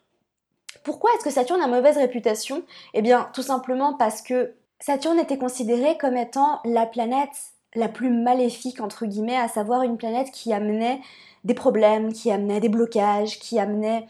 Pourquoi 0.83 1.11
est-ce 1.15 1.23
que 1.23 1.29
Saturne 1.29 1.61
a 1.61 1.67
mauvaise 1.67 1.97
réputation? 1.97 2.63
Eh 2.93 3.01
bien, 3.01 3.29
tout 3.33 3.41
simplement 3.41 3.93
parce 3.93 4.21
que 4.21 4.53
Saturne 4.79 5.19
était 5.19 5.37
considérée 5.37 5.97
comme 5.97 6.17
étant 6.17 6.59
la 6.65 6.85
planète 6.85 7.29
la 7.75 7.87
plus 7.87 8.09
maléfique, 8.09 8.81
entre 8.81 9.05
guillemets, 9.05 9.37
à 9.37 9.47
savoir 9.47 9.83
une 9.83 9.97
planète 9.97 10.31
qui 10.31 10.53
amenait 10.53 11.01
des 11.43 11.53
problèmes, 11.53 12.11
qui 12.13 12.31
amenait 12.31 12.59
des 12.59 12.69
blocages, 12.69 13.39
qui 13.39 13.59
amenait 13.59 14.07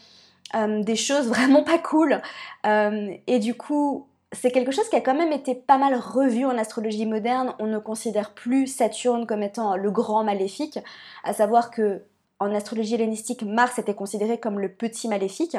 euh, 0.56 0.84
des 0.84 0.96
choses 0.96 1.28
vraiment 1.30 1.64
pas 1.64 1.78
cool. 1.78 2.22
Euh, 2.66 3.14
et 3.28 3.40
du 3.40 3.56
coup, 3.56 4.08
c'est 4.32 4.52
quelque 4.52 4.72
chose 4.72 4.88
qui 4.90 4.96
a 4.96 5.02
quand 5.02 5.16
même 5.16 5.32
été 5.32 5.56
pas 5.56 5.78
mal 5.78 5.96
revu 5.96 6.46
en 6.46 6.58
astrologie 6.58 7.06
moderne. 7.06 7.54
On 7.60 7.68
ne 7.68 7.80
considère 7.80 8.34
plus 8.34 8.68
Saturne 8.68 9.26
comme 9.26 9.44
étant 9.44 9.76
le 9.76 9.92
grand 9.92 10.24
maléfique, 10.24 10.80
à 11.24 11.34
savoir 11.34 11.72
que 11.72 12.04
en 12.40 12.54
astrologie 12.56 12.96
hellénistique, 12.96 13.44
Mars 13.44 13.80
était 13.80 13.96
considéré 13.96 14.40
comme 14.40 14.60
le 14.60 14.70
petit 14.70 15.10
maléfique. 15.10 15.58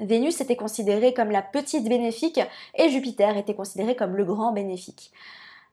Vénus 0.00 0.40
était 0.40 0.56
considérée 0.56 1.12
comme 1.12 1.30
la 1.30 1.42
petite 1.42 1.88
bénéfique 1.88 2.40
et 2.76 2.88
Jupiter 2.88 3.36
était 3.36 3.54
considéré 3.54 3.94
comme 3.94 4.16
le 4.16 4.24
grand 4.24 4.52
bénéfique. 4.52 5.12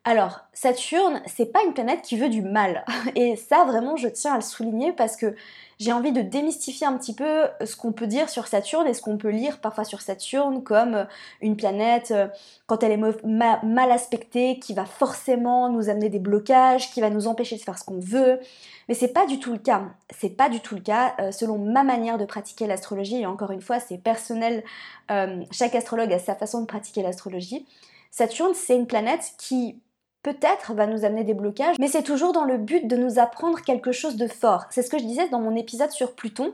Alors, 0.04 0.40
Saturne, 0.54 1.20
c'est 1.26 1.52
pas 1.52 1.62
une 1.62 1.74
planète 1.74 2.00
qui 2.00 2.16
veut 2.16 2.30
du 2.30 2.40
mal. 2.40 2.86
Et 3.16 3.36
ça, 3.36 3.64
vraiment, 3.64 3.96
je 3.96 4.08
tiens 4.08 4.32
à 4.32 4.36
le 4.36 4.42
souligner 4.42 4.92
parce 4.92 5.14
que 5.14 5.34
j'ai 5.78 5.92
envie 5.92 6.12
de 6.12 6.22
démystifier 6.22 6.86
un 6.86 6.96
petit 6.96 7.14
peu 7.14 7.48
ce 7.62 7.76
qu'on 7.76 7.92
peut 7.92 8.06
dire 8.06 8.30
sur 8.30 8.46
Saturne 8.46 8.86
et 8.86 8.94
ce 8.94 9.02
qu'on 9.02 9.18
peut 9.18 9.28
lire 9.28 9.60
parfois 9.60 9.84
sur 9.84 10.00
Saturne 10.00 10.62
comme 10.62 11.06
une 11.42 11.54
planète, 11.54 12.12
euh, 12.12 12.28
quand 12.66 12.82
elle 12.82 12.92
est 12.92 13.22
mal 13.22 13.90
aspectée, 13.90 14.58
qui 14.58 14.72
va 14.72 14.86
forcément 14.86 15.68
nous 15.68 15.90
amener 15.90 16.08
des 16.08 16.18
blocages, 16.18 16.90
qui 16.92 17.02
va 17.02 17.10
nous 17.10 17.28
empêcher 17.28 17.56
de 17.56 17.62
faire 17.62 17.78
ce 17.78 17.84
qu'on 17.84 18.00
veut. 18.00 18.40
Mais 18.88 18.94
c'est 18.94 19.12
pas 19.12 19.26
du 19.26 19.38
tout 19.38 19.52
le 19.52 19.58
cas. 19.58 19.82
C'est 20.18 20.30
pas 20.30 20.48
du 20.48 20.60
tout 20.60 20.74
le 20.74 20.80
cas. 20.80 21.14
Euh, 21.20 21.30
selon 21.30 21.58
ma 21.58 21.84
manière 21.84 22.16
de 22.16 22.24
pratiquer 22.24 22.66
l'astrologie, 22.66 23.20
et 23.20 23.26
encore 23.26 23.50
une 23.50 23.62
fois, 23.62 23.80
c'est 23.80 23.98
personnel, 23.98 24.64
euh, 25.10 25.42
chaque 25.50 25.74
astrologue 25.74 26.12
a 26.12 26.18
sa 26.18 26.34
façon 26.34 26.62
de 26.62 26.66
pratiquer 26.66 27.02
l'astrologie. 27.02 27.66
Saturne, 28.10 28.54
c'est 28.54 28.76
une 28.76 28.86
planète 28.86 29.34
qui 29.38 29.80
peut-être 30.22 30.74
va 30.74 30.86
nous 30.86 31.04
amener 31.04 31.24
des 31.24 31.34
blocages, 31.34 31.76
mais 31.78 31.88
c'est 31.88 32.02
toujours 32.02 32.32
dans 32.32 32.44
le 32.44 32.58
but 32.58 32.86
de 32.86 32.96
nous 32.96 33.18
apprendre 33.18 33.60
quelque 33.62 33.92
chose 33.92 34.16
de 34.16 34.26
fort. 34.28 34.64
C'est 34.70 34.82
ce 34.82 34.90
que 34.90 34.98
je 34.98 35.04
disais 35.04 35.28
dans 35.28 35.40
mon 35.40 35.56
épisode 35.56 35.90
sur 35.90 36.14
Pluton. 36.14 36.52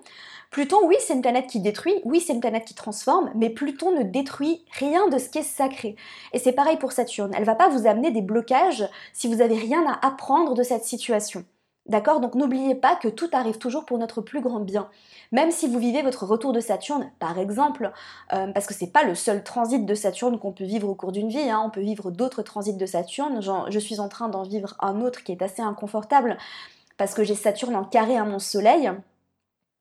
Pluton, 0.50 0.78
oui, 0.84 0.96
c'est 1.00 1.14
une 1.14 1.22
planète 1.22 1.48
qui 1.48 1.60
détruit, 1.60 2.00
oui, 2.04 2.20
c'est 2.20 2.32
une 2.32 2.40
planète 2.40 2.64
qui 2.64 2.74
transforme, 2.74 3.30
mais 3.34 3.50
Pluton 3.50 3.90
ne 3.90 4.04
détruit 4.04 4.64
rien 4.72 5.08
de 5.08 5.18
ce 5.18 5.28
qui 5.28 5.38
est 5.38 5.42
sacré. 5.42 5.96
Et 6.32 6.38
c'est 6.38 6.52
pareil 6.52 6.76
pour 6.76 6.92
Saturne. 6.92 7.32
Elle 7.36 7.44
va 7.44 7.56
pas 7.56 7.68
vous 7.68 7.86
amener 7.86 8.10
des 8.10 8.22
blocages 8.22 8.88
si 9.12 9.26
vous 9.26 9.40
avez 9.40 9.56
rien 9.56 9.84
à 9.86 10.06
apprendre 10.06 10.54
de 10.54 10.62
cette 10.62 10.84
situation. 10.84 11.44
D'accord? 11.88 12.20
Donc 12.20 12.34
n'oubliez 12.34 12.74
pas 12.74 12.96
que 12.96 13.06
tout 13.06 13.28
arrive 13.32 13.58
toujours 13.58 13.84
pour 13.84 13.98
notre 13.98 14.20
plus 14.20 14.40
grand 14.40 14.58
bien. 14.60 14.88
Même 15.30 15.52
si 15.52 15.68
vous 15.68 15.78
vivez 15.78 16.02
votre 16.02 16.26
retour 16.26 16.52
de 16.52 16.58
Saturne, 16.58 17.10
par 17.20 17.38
exemple, 17.38 17.92
euh, 18.32 18.50
parce 18.52 18.66
que 18.66 18.74
c'est 18.74 18.88
pas 18.88 19.04
le 19.04 19.14
seul 19.14 19.44
transit 19.44 19.84
de 19.84 19.94
Saturne 19.94 20.38
qu'on 20.38 20.52
peut 20.52 20.64
vivre 20.64 20.88
au 20.88 20.94
cours 20.94 21.12
d'une 21.12 21.28
vie, 21.28 21.48
hein, 21.48 21.62
on 21.64 21.70
peut 21.70 21.80
vivre 21.80 22.10
d'autres 22.10 22.42
transits 22.42 22.74
de 22.76 22.86
Saturne. 22.86 23.40
je 23.68 23.78
suis 23.78 24.00
en 24.00 24.08
train 24.08 24.28
d'en 24.28 24.42
vivre 24.42 24.74
un 24.80 25.00
autre 25.00 25.22
qui 25.22 25.32
est 25.32 25.42
assez 25.42 25.62
inconfortable 25.62 26.36
parce 26.96 27.14
que 27.14 27.22
j'ai 27.22 27.36
Saturne 27.36 27.76
en 27.76 27.84
carré 27.84 28.16
à 28.16 28.24
mon 28.24 28.40
Soleil. 28.40 28.90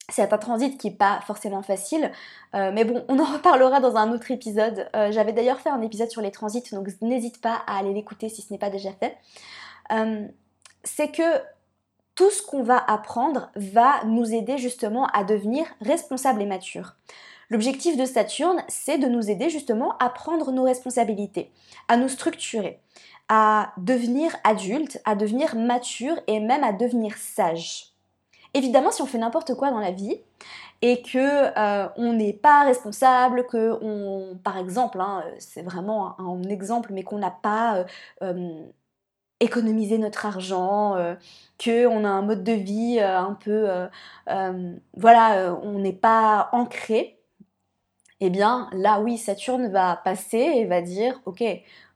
C'est 0.08 0.32
un 0.32 0.38
transit 0.38 0.78
qui 0.78 0.90
n'est 0.90 0.96
pas 0.96 1.20
forcément 1.26 1.62
facile, 1.62 2.12
euh, 2.54 2.70
mais 2.72 2.84
bon, 2.84 3.04
on 3.08 3.18
en 3.18 3.24
reparlera 3.24 3.80
dans 3.80 3.96
un 3.96 4.12
autre 4.12 4.30
épisode. 4.30 4.88
Euh, 4.94 5.10
j'avais 5.10 5.32
d'ailleurs 5.32 5.58
fait 5.58 5.70
un 5.70 5.82
épisode 5.82 6.10
sur 6.10 6.22
les 6.22 6.30
transits, 6.30 6.70
donc 6.70 6.86
n'hésite 7.00 7.40
pas 7.40 7.64
à 7.66 7.78
aller 7.78 7.92
l'écouter 7.92 8.28
si 8.28 8.42
ce 8.42 8.52
n'est 8.52 8.60
pas 8.60 8.70
déjà 8.70 8.90
fait. 8.92 9.16
c'est 10.84 11.10
que 11.10 11.22
tout 12.16 12.30
ce 12.30 12.42
qu'on 12.42 12.62
va 12.62 12.78
apprendre 12.78 13.50
va 13.54 14.02
nous 14.04 14.34
aider 14.34 14.58
justement 14.58 15.06
à 15.08 15.22
devenir 15.22 15.66
responsables 15.80 16.42
et 16.42 16.46
matures. 16.46 16.96
L'objectif 17.50 17.96
de 17.96 18.04
Saturne, 18.04 18.60
c'est 18.66 18.98
de 18.98 19.06
nous 19.06 19.30
aider 19.30 19.50
justement 19.50 19.96
à 19.98 20.08
prendre 20.08 20.50
nos 20.50 20.64
responsabilités, 20.64 21.52
à 21.86 21.96
nous 21.96 22.08
structurer, 22.08 22.80
à 23.28 23.72
devenir 23.76 24.34
adulte, 24.42 25.00
à 25.04 25.14
devenir 25.14 25.54
mature 25.54 26.18
et 26.26 26.40
même 26.40 26.64
à 26.64 26.72
devenir 26.72 27.16
sage. 27.16 27.92
Évidemment, 28.54 28.90
si 28.90 29.02
on 29.02 29.06
fait 29.06 29.18
n'importe 29.18 29.54
quoi 29.54 29.70
dans 29.70 29.78
la 29.78 29.92
vie 29.92 30.18
et 30.82 31.02
que 31.02 31.18
euh, 31.58 31.88
on 31.96 32.14
n'est 32.14 32.32
pas 32.32 32.64
responsable, 32.64 33.46
que 33.46 33.78
on, 33.82 34.38
par 34.42 34.58
exemple, 34.58 35.00
hein, 35.00 35.24
c'est 35.38 35.62
vraiment 35.62 36.18
un, 36.18 36.42
exemple, 36.44 36.92
mais 36.92 37.02
qu'on 37.02 37.18
n'a 37.18 37.30
pas 37.30 37.76
euh, 37.76 37.84
euh, 38.22 38.66
économiser 39.40 39.98
notre 39.98 40.26
argent, 40.26 40.96
euh, 40.96 41.14
que 41.58 41.86
a 42.04 42.08
un 42.08 42.22
mode 42.22 42.44
de 42.44 42.52
vie 42.52 42.98
euh, 43.00 43.18
un 43.18 43.34
peu, 43.34 43.68
euh, 44.28 44.76
voilà, 44.94 45.58
on 45.62 45.78
n'est 45.78 45.92
pas 45.92 46.48
ancré, 46.52 47.18
eh 48.20 48.30
bien 48.30 48.68
là 48.72 49.00
oui, 49.00 49.18
Saturne 49.18 49.68
va 49.68 49.96
passer 49.96 50.38
et 50.38 50.64
va 50.66 50.80
dire, 50.80 51.20
ok, 51.26 51.44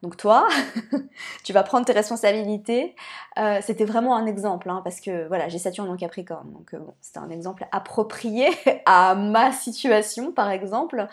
donc 0.03 0.17
toi, 0.17 0.49
tu 1.45 1.53
vas 1.53 1.63
prendre 1.63 1.85
tes 1.85 1.93
responsabilités. 1.93 2.97
Euh, 3.39 3.59
c'était 3.63 3.85
vraiment 3.85 4.17
un 4.17 4.25
exemple, 4.25 4.71
hein, 4.71 4.81
parce 4.83 4.99
que 4.99 5.29
voilà, 5.29 5.49
j'ai 5.49 5.59
Saturne 5.59 5.91
en 5.91 5.97
Capricorne, 5.97 6.51
donc 6.53 6.73
euh, 6.73 6.79
c'était 7.03 7.19
un 7.19 7.29
exemple 7.29 7.67
approprié 7.71 8.49
à 8.87 9.15
ma 9.15 9.53
situation, 9.53 10.33
par 10.33 10.51
exemple. 10.51 11.07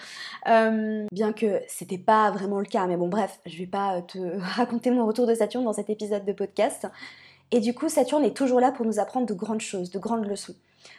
Euh, 0.48 1.06
bien 1.12 1.34
que 1.34 1.62
c'était 1.68 1.98
pas 1.98 2.32
vraiment 2.32 2.60
le 2.60 2.66
cas, 2.66 2.88
mais 2.88 2.96
bon, 2.96 3.10
bref, 3.10 3.40
je 3.46 3.58
vais 3.58 3.68
pas 3.68 4.02
te 4.04 4.20
raconter 4.40 4.90
mon 4.92 5.06
retour 5.06 5.28
de 5.28 5.36
Saturne 5.36 5.66
dans 5.66 5.74
cet 5.74 5.90
épisode 5.90 6.24
de 6.24 6.34
podcast. 6.34 6.88
Et 7.52 7.60
du 7.60 7.74
coup, 7.74 7.90
Saturne 7.90 8.24
est 8.24 8.36
toujours 8.36 8.62
là 8.62 8.72
pour 8.72 8.86
nous 8.86 9.00
apprendre 9.00 9.26
de 9.26 9.34
grandes 9.34 9.62
choses, 9.62 9.92
de 9.92 10.00
grandes 10.00 10.26
leçons. 10.26 10.56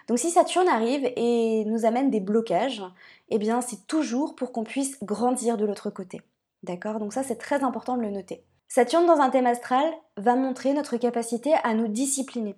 Donc 0.08 0.18
si 0.18 0.30
Saturne 0.30 0.68
arrive 0.68 1.10
et 1.16 1.64
nous 1.64 1.86
amène 1.86 2.10
des 2.10 2.20
blocages, 2.20 2.82
eh 3.30 3.38
bien 3.38 3.62
c'est 3.62 3.86
toujours 3.86 4.34
pour 4.34 4.52
qu'on 4.52 4.64
puisse 4.64 5.02
grandir 5.02 5.56
de 5.56 5.64
l'autre 5.64 5.88
côté. 5.88 6.20
D'accord? 6.62 6.98
Donc 6.98 7.12
ça 7.12 7.22
c'est 7.22 7.36
très 7.36 7.62
important 7.62 7.96
de 7.96 8.02
le 8.02 8.10
noter. 8.10 8.42
Saturne 8.68 9.06
dans 9.06 9.20
un 9.20 9.30
thème 9.30 9.46
astral 9.46 9.86
va 10.16 10.36
montrer 10.36 10.74
notre 10.74 10.96
capacité 10.96 11.54
à 11.64 11.74
nous 11.74 11.88
discipliner, 11.88 12.54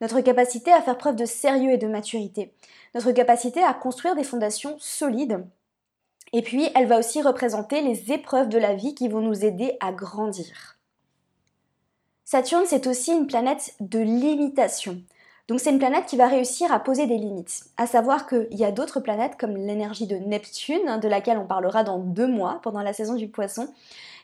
notre 0.00 0.20
capacité 0.20 0.72
à 0.72 0.82
faire 0.82 0.98
preuve 0.98 1.16
de 1.16 1.24
sérieux 1.24 1.70
et 1.70 1.78
de 1.78 1.86
maturité, 1.86 2.52
notre 2.94 3.12
capacité 3.12 3.62
à 3.62 3.72
construire 3.72 4.14
des 4.14 4.24
fondations 4.24 4.76
solides. 4.78 5.46
Et 6.32 6.42
puis 6.42 6.68
elle 6.74 6.86
va 6.86 6.98
aussi 6.98 7.22
représenter 7.22 7.80
les 7.80 8.12
épreuves 8.12 8.48
de 8.48 8.58
la 8.58 8.74
vie 8.74 8.94
qui 8.94 9.08
vont 9.08 9.20
nous 9.20 9.44
aider 9.44 9.76
à 9.80 9.92
grandir. 9.92 10.74
Saturne, 12.24 12.64
c'est 12.66 12.86
aussi 12.86 13.12
une 13.12 13.26
planète 13.26 13.74
de 13.80 14.00
limitation. 14.00 15.00
Donc 15.46 15.60
c'est 15.60 15.70
une 15.70 15.78
planète 15.78 16.06
qui 16.06 16.16
va 16.16 16.26
réussir 16.26 16.72
à 16.72 16.80
poser 16.80 17.06
des 17.06 17.18
limites. 17.18 17.64
À 17.76 17.86
savoir 17.86 18.26
qu'il 18.26 18.48
y 18.52 18.64
a 18.64 18.72
d'autres 18.72 19.00
planètes 19.00 19.36
comme 19.38 19.56
l'énergie 19.56 20.06
de 20.06 20.16
Neptune, 20.16 20.88
hein, 20.88 20.98
de 20.98 21.08
laquelle 21.08 21.36
on 21.36 21.46
parlera 21.46 21.84
dans 21.84 21.98
deux 21.98 22.26
mois 22.26 22.60
pendant 22.62 22.80
la 22.80 22.94
saison 22.94 23.14
du 23.14 23.28
poisson, 23.28 23.68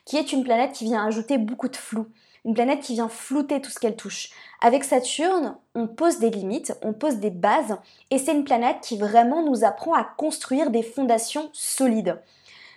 qui 0.05 0.17
est 0.17 0.33
une 0.33 0.43
planète 0.43 0.71
qui 0.71 0.85
vient 0.85 1.05
ajouter 1.05 1.37
beaucoup 1.37 1.67
de 1.67 1.75
flou. 1.75 2.07
Une 2.43 2.55
planète 2.55 2.79
qui 2.79 2.93
vient 2.93 3.07
flouter 3.07 3.61
tout 3.61 3.69
ce 3.69 3.77
qu'elle 3.77 3.95
touche. 3.95 4.31
Avec 4.61 4.83
Saturne, 4.83 5.57
on 5.75 5.87
pose 5.87 6.17
des 6.17 6.31
limites, 6.31 6.75
on 6.81 6.91
pose 6.91 7.17
des 7.17 7.29
bases, 7.29 7.77
et 8.09 8.17
c'est 8.17 8.31
une 8.31 8.43
planète 8.43 8.77
qui 8.81 8.97
vraiment 8.97 9.43
nous 9.43 9.63
apprend 9.63 9.93
à 9.93 10.03
construire 10.03 10.71
des 10.71 10.81
fondations 10.81 11.51
solides. 11.53 12.19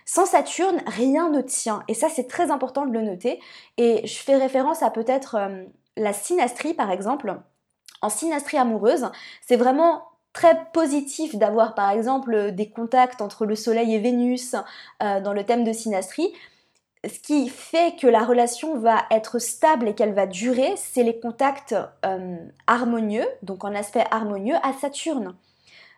Sans 0.05 0.27
Saturne, 0.27 0.83
rien 0.85 1.31
ne 1.31 1.41
tient. 1.41 1.81
Et 1.87 1.95
ça, 1.95 2.09
c'est 2.09 2.27
très 2.27 2.51
important 2.51 2.85
de 2.85 2.93
le 2.93 3.01
noter. 3.01 3.39
Et 3.77 4.05
je 4.05 4.17
fais 4.17 4.35
référence 4.35 4.83
à 4.83 4.91
peut-être 4.91 5.33
euh, 5.33 5.63
la 5.97 6.13
synastrie, 6.13 6.75
par 6.75 6.91
exemple 6.91 7.35
en 8.01 8.09
synastrie 8.09 8.57
amoureuse, 8.57 9.09
c'est 9.41 9.55
vraiment 9.55 10.03
très 10.33 10.65
positif 10.73 11.35
d'avoir 11.35 11.75
par 11.75 11.89
exemple 11.89 12.51
des 12.51 12.69
contacts 12.69 13.21
entre 13.21 13.45
le 13.45 13.55
Soleil 13.55 13.95
et 13.95 13.99
Vénus 13.99 14.55
euh, 15.01 15.21
dans 15.21 15.33
le 15.33 15.45
thème 15.45 15.63
de 15.63 15.71
synastrie. 15.71 16.33
Ce 17.05 17.19
qui 17.19 17.49
fait 17.49 17.95
que 17.99 18.07
la 18.07 18.23
relation 18.23 18.77
va 18.77 19.05
être 19.11 19.39
stable 19.39 19.87
et 19.87 19.95
qu'elle 19.95 20.13
va 20.13 20.25
durer, 20.25 20.73
c'est 20.75 21.03
les 21.03 21.19
contacts 21.19 21.75
euh, 22.05 22.37
harmonieux, 22.67 23.27
donc 23.43 23.63
en 23.63 23.75
aspect 23.75 24.05
harmonieux 24.11 24.55
à 24.63 24.73
Saturne. 24.73 25.35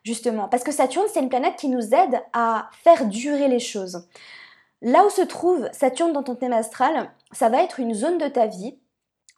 Justement, 0.04 0.48
parce 0.48 0.63
que 0.63 0.72
Saturne, 0.72 1.08
c'est 1.12 1.22
une 1.22 1.30
planète 1.30 1.56
qui 1.56 1.70
nous 1.70 1.94
aide 1.94 2.22
à 2.34 2.70
faire 2.84 3.06
durer 3.06 3.48
les 3.48 3.60
choses. 3.60 4.08
Là 4.82 5.06
où 5.06 5.10
se 5.10 5.22
trouve 5.22 5.68
Saturne 5.72 6.13
dans 6.13 6.24
ton 6.24 6.36
thème 6.36 6.54
astral, 6.54 7.10
ça 7.32 7.50
va 7.50 7.63
être 7.63 7.80
une 7.80 7.94
zone 7.94 8.18
de 8.18 8.27
ta 8.27 8.46
vie 8.46 8.77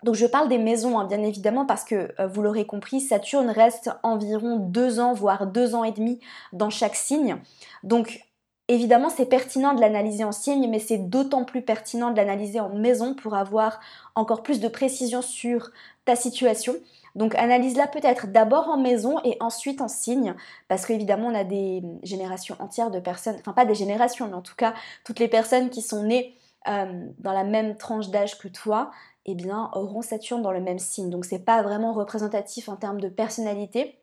donc 0.04 0.16
je 0.16 0.26
parle 0.26 0.48
des 0.48 0.58
maisons, 0.58 0.98
hein, 0.98 1.06
bien 1.06 1.22
évidemment, 1.22 1.66
parce 1.66 1.84
que 1.84 2.14
euh, 2.20 2.28
vous 2.28 2.42
l'aurez 2.42 2.66
compris, 2.66 3.02
Saturne 3.02 3.50
reste 3.50 3.92
environ 4.04 4.58
deux 4.58 5.00
ans, 5.00 5.14
voire 5.14 5.46
deux 5.48 5.76
ans 5.76 5.84
et 5.84 5.92
demi 5.92 6.20
dans 6.54 6.70
chaque 6.70 6.96
signe. 6.96 7.38
Donc 7.84 8.26
évidemment, 8.70 9.10
c'est 9.10 9.26
pertinent 9.26 9.74
de 9.74 9.82
l'analyser 9.82 10.24
en 10.24 10.32
signe, 10.32 10.70
mais 10.70 10.80
c'est 10.80 11.10
d'autant 11.10 11.44
plus 11.44 11.62
pertinent 11.62 12.12
de 12.12 12.18
l'analyser 12.18 12.62
en 12.62 12.70
maison 12.70 13.14
pour 13.14 13.36
avoir 13.36 13.80
encore 14.16 14.42
plus 14.42 14.62
de 14.62 14.70
précision 14.70 15.22
sur 15.22 15.72
ta 16.06 16.16
situation. 16.16 16.76
Donc 17.16 17.36
analyse-la 17.36 17.88
peut-être 17.88 18.28
d'abord 18.28 18.70
en 18.70 18.78
maison 18.78 19.20
et 19.26 19.36
ensuite 19.42 19.82
en 19.82 19.88
signe, 19.88 20.36
parce 20.68 20.86
qu'évidemment 20.86 21.28
on 21.28 21.36
a 21.36 21.44
des 21.44 21.84
générations 22.04 22.56
entières 22.60 22.92
de 22.92 23.00
personnes, 23.00 23.36
enfin 23.40 23.52
pas 23.52 23.66
des 23.66 23.76
générations, 23.76 24.28
mais 24.28 24.36
en 24.36 24.42
tout 24.42 24.56
cas 24.56 24.76
toutes 25.04 25.20
les 25.20 25.28
personnes 25.28 25.70
qui 25.72 25.82
sont 25.82 26.04
nées 26.04 26.36
euh, 26.68 27.08
dans 27.18 27.34
la 27.34 27.44
même 27.44 27.78
tranche 27.78 28.10
d'âge 28.10 28.38
que 28.38 28.48
toi, 28.48 28.92
eh 29.32 29.36
bien, 29.36 29.70
auront 29.74 30.02
Saturne 30.02 30.42
dans 30.42 30.52
le 30.52 30.62
même 30.62 30.80
signe. 30.80 31.10
Donc 31.10 31.26
c'est 31.26 31.46
pas 31.46 31.62
vraiment 31.62 31.94
représentatif 31.94 32.70
en 32.70 32.76
termes 32.76 33.00
de 33.00 33.10
personnalité. 33.10 34.00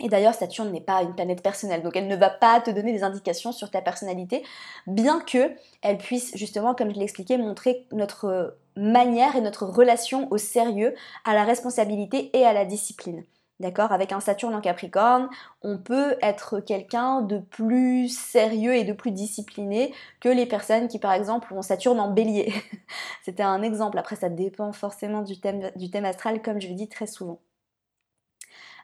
Et 0.00 0.08
d'ailleurs, 0.08 0.34
Saturne 0.34 0.70
n'est 0.72 0.80
pas 0.80 1.02
une 1.02 1.14
planète 1.14 1.42
personnelle, 1.42 1.82
donc 1.82 1.96
elle 1.96 2.06
ne 2.06 2.16
va 2.16 2.28
pas 2.28 2.60
te 2.60 2.70
donner 2.70 2.92
des 2.92 3.02
indications 3.02 3.50
sur 3.50 3.70
ta 3.70 3.80
personnalité, 3.80 4.44
bien 4.86 5.20
que 5.20 5.52
elle 5.80 5.96
puisse 5.96 6.36
justement, 6.36 6.74
comme 6.74 6.90
je 6.90 6.96
l'ai 6.96 7.04
expliqué, 7.04 7.38
montrer 7.38 7.86
notre 7.92 8.58
manière 8.76 9.36
et 9.36 9.40
notre 9.40 9.64
relation 9.64 10.30
au 10.30 10.36
sérieux, 10.36 10.94
à 11.24 11.32
la 11.32 11.44
responsabilité 11.44 12.30
et 12.36 12.44
à 12.44 12.52
la 12.52 12.66
discipline. 12.66 13.24
D'accord? 13.58 13.90
Avec 13.90 14.12
un 14.12 14.20
Saturne 14.20 14.54
en 14.54 14.60
Capricorne, 14.60 15.30
on 15.62 15.78
peut 15.78 16.16
être 16.20 16.60
quelqu'un 16.60 17.22
de 17.22 17.38
plus 17.38 18.08
sérieux 18.08 18.74
et 18.74 18.84
de 18.84 18.92
plus 18.92 19.12
discipliné 19.12 19.94
que 20.20 20.28
les 20.28 20.44
personnes 20.44 20.88
qui, 20.88 20.98
par 20.98 21.12
exemple, 21.14 21.54
ont 21.54 21.62
Saturne 21.62 21.98
en 21.98 22.10
bélier. 22.10 22.52
C'était 23.24 23.42
un 23.42 23.62
exemple. 23.62 23.98
Après, 23.98 24.16
ça 24.16 24.28
dépend 24.28 24.72
forcément 24.72 25.22
du 25.22 25.40
thème, 25.40 26.04
astral, 26.04 26.42
comme 26.42 26.60
je 26.60 26.68
le 26.68 26.74
dis 26.74 26.88
très 26.88 27.06
souvent. 27.06 27.40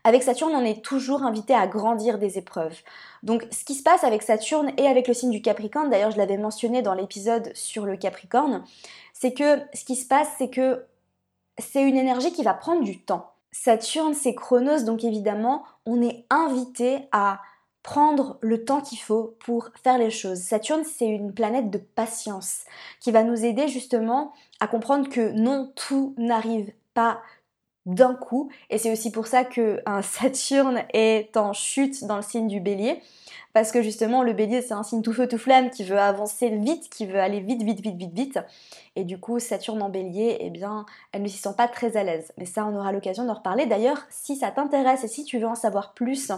Avec 0.04 0.22
Saturne, 0.22 0.54
on 0.54 0.64
est 0.64 0.82
toujours 0.82 1.22
invité 1.22 1.54
à 1.54 1.66
grandir 1.66 2.18
des 2.18 2.38
épreuves. 2.38 2.80
Donc, 3.22 3.46
ce 3.52 3.64
qui 3.64 3.74
se 3.74 3.82
passe 3.82 4.04
avec 4.04 4.22
Saturne 4.22 4.72
et 4.78 4.86
avec 4.86 5.06
le 5.06 5.14
signe 5.14 5.30
du 5.30 5.42
Capricorne, 5.42 5.90
d'ailleurs, 5.90 6.10
je 6.10 6.16
l'avais 6.16 6.38
mentionné 6.38 6.80
dans 6.80 6.94
l'épisode 6.94 7.52
sur 7.54 7.84
le 7.84 7.96
Capricorne, 7.98 8.64
c'est 9.12 9.34
que 9.34 9.60
ce 9.74 9.84
qui 9.84 9.96
se 9.96 10.08
passe, 10.08 10.28
c'est 10.38 10.50
que 10.50 10.86
c'est 11.58 11.82
une 11.82 11.96
énergie 11.96 12.32
qui 12.32 12.42
va 12.42 12.54
prendre 12.54 12.82
du 12.82 13.04
temps. 13.04 13.31
Saturne, 13.52 14.14
c'est 14.14 14.34
Chronos, 14.34 14.84
donc 14.84 15.04
évidemment, 15.04 15.64
on 15.86 16.02
est 16.02 16.24
invité 16.30 17.08
à 17.12 17.40
prendre 17.82 18.38
le 18.40 18.64
temps 18.64 18.80
qu'il 18.80 18.98
faut 18.98 19.36
pour 19.44 19.70
faire 19.82 19.98
les 19.98 20.10
choses. 20.10 20.38
Saturne, 20.38 20.84
c'est 20.84 21.06
une 21.06 21.34
planète 21.34 21.70
de 21.70 21.78
patience 21.78 22.64
qui 23.00 23.10
va 23.10 23.24
nous 23.24 23.44
aider 23.44 23.68
justement 23.68 24.32
à 24.60 24.66
comprendre 24.66 25.08
que 25.08 25.32
non, 25.32 25.72
tout 25.74 26.14
n'arrive 26.16 26.72
pas 26.94 27.20
d'un 27.84 28.14
coup. 28.14 28.50
Et 28.70 28.78
c'est 28.78 28.92
aussi 28.92 29.10
pour 29.10 29.26
ça 29.26 29.44
qu'un 29.44 30.02
Saturne 30.02 30.84
est 30.92 31.36
en 31.36 31.52
chute 31.52 32.04
dans 32.04 32.16
le 32.16 32.22
signe 32.22 32.48
du 32.48 32.60
bélier 32.60 33.02
parce 33.52 33.72
que 33.72 33.82
justement 33.82 34.22
le 34.22 34.32
bélier 34.32 34.62
c'est 34.62 34.74
un 34.74 34.82
signe 34.82 35.02
tout 35.02 35.12
feu 35.12 35.28
tout 35.28 35.38
flamme 35.38 35.70
qui 35.70 35.84
veut 35.84 35.98
avancer 35.98 36.48
vite, 36.50 36.88
qui 36.90 37.06
veut 37.06 37.20
aller 37.20 37.40
vite, 37.40 37.62
vite, 37.62 37.80
vite, 37.80 37.96
vite, 37.96 38.14
vite. 38.14 38.38
Et 38.94 39.04
du 39.04 39.18
coup, 39.18 39.38
Saturne 39.38 39.80
en 39.82 39.88
bélier, 39.88 40.36
eh 40.40 40.50
bien, 40.50 40.84
elle 41.12 41.22
ne 41.22 41.28
s'y 41.28 41.38
sent 41.38 41.54
pas 41.56 41.66
très 41.66 41.96
à 41.96 42.04
l'aise. 42.04 42.32
Mais 42.36 42.44
ça, 42.44 42.66
on 42.66 42.76
aura 42.76 42.92
l'occasion 42.92 43.24
d'en 43.24 43.34
reparler. 43.34 43.64
D'ailleurs, 43.64 44.02
si 44.10 44.36
ça 44.36 44.50
t'intéresse 44.50 45.02
et 45.04 45.08
si 45.08 45.24
tu 45.24 45.38
veux 45.38 45.46
en 45.46 45.54
savoir 45.54 45.94
plus 45.94 46.30